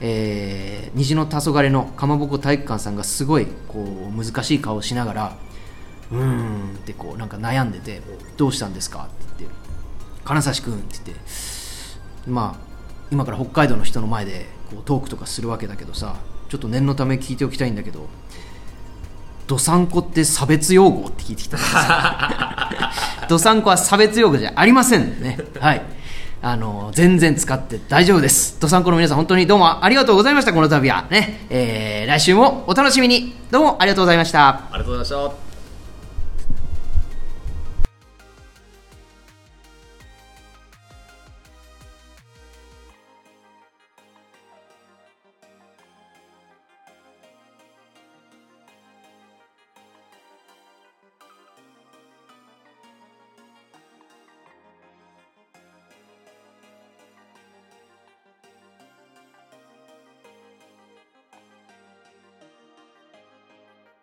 [0.00, 5.36] えー虹の黄昏のかまぼこ体育館さんがすごいこう難しい顔をしながら
[6.12, 6.74] うーん。
[6.74, 8.00] ってこうなんか悩んでて
[8.36, 9.56] 「どうしたんですか?」って言って
[10.24, 11.24] 「金指君」って言って
[12.28, 12.60] まあ
[13.10, 16.14] 今から北海道の人の前でこうトークとかするわけだけどさ
[16.48, 18.08] ちょっと念のため聞いておきたいんだけど
[19.46, 21.56] 「どさんこって差別用語?」って聞いてきた。
[21.56, 21.80] んですよ
[23.28, 25.38] どさんこは差別用語じゃありませんね。
[25.60, 25.82] はい。
[26.42, 28.56] あの全然使って大丈夫です。
[28.60, 31.04] ドサンコの皆さん本当にどうもありがとうございましたこの度は。
[31.10, 33.36] ね、えー来週もお楽しみに。
[33.50, 34.48] どうもありがとうございました。
[34.48, 35.49] ありがとうございました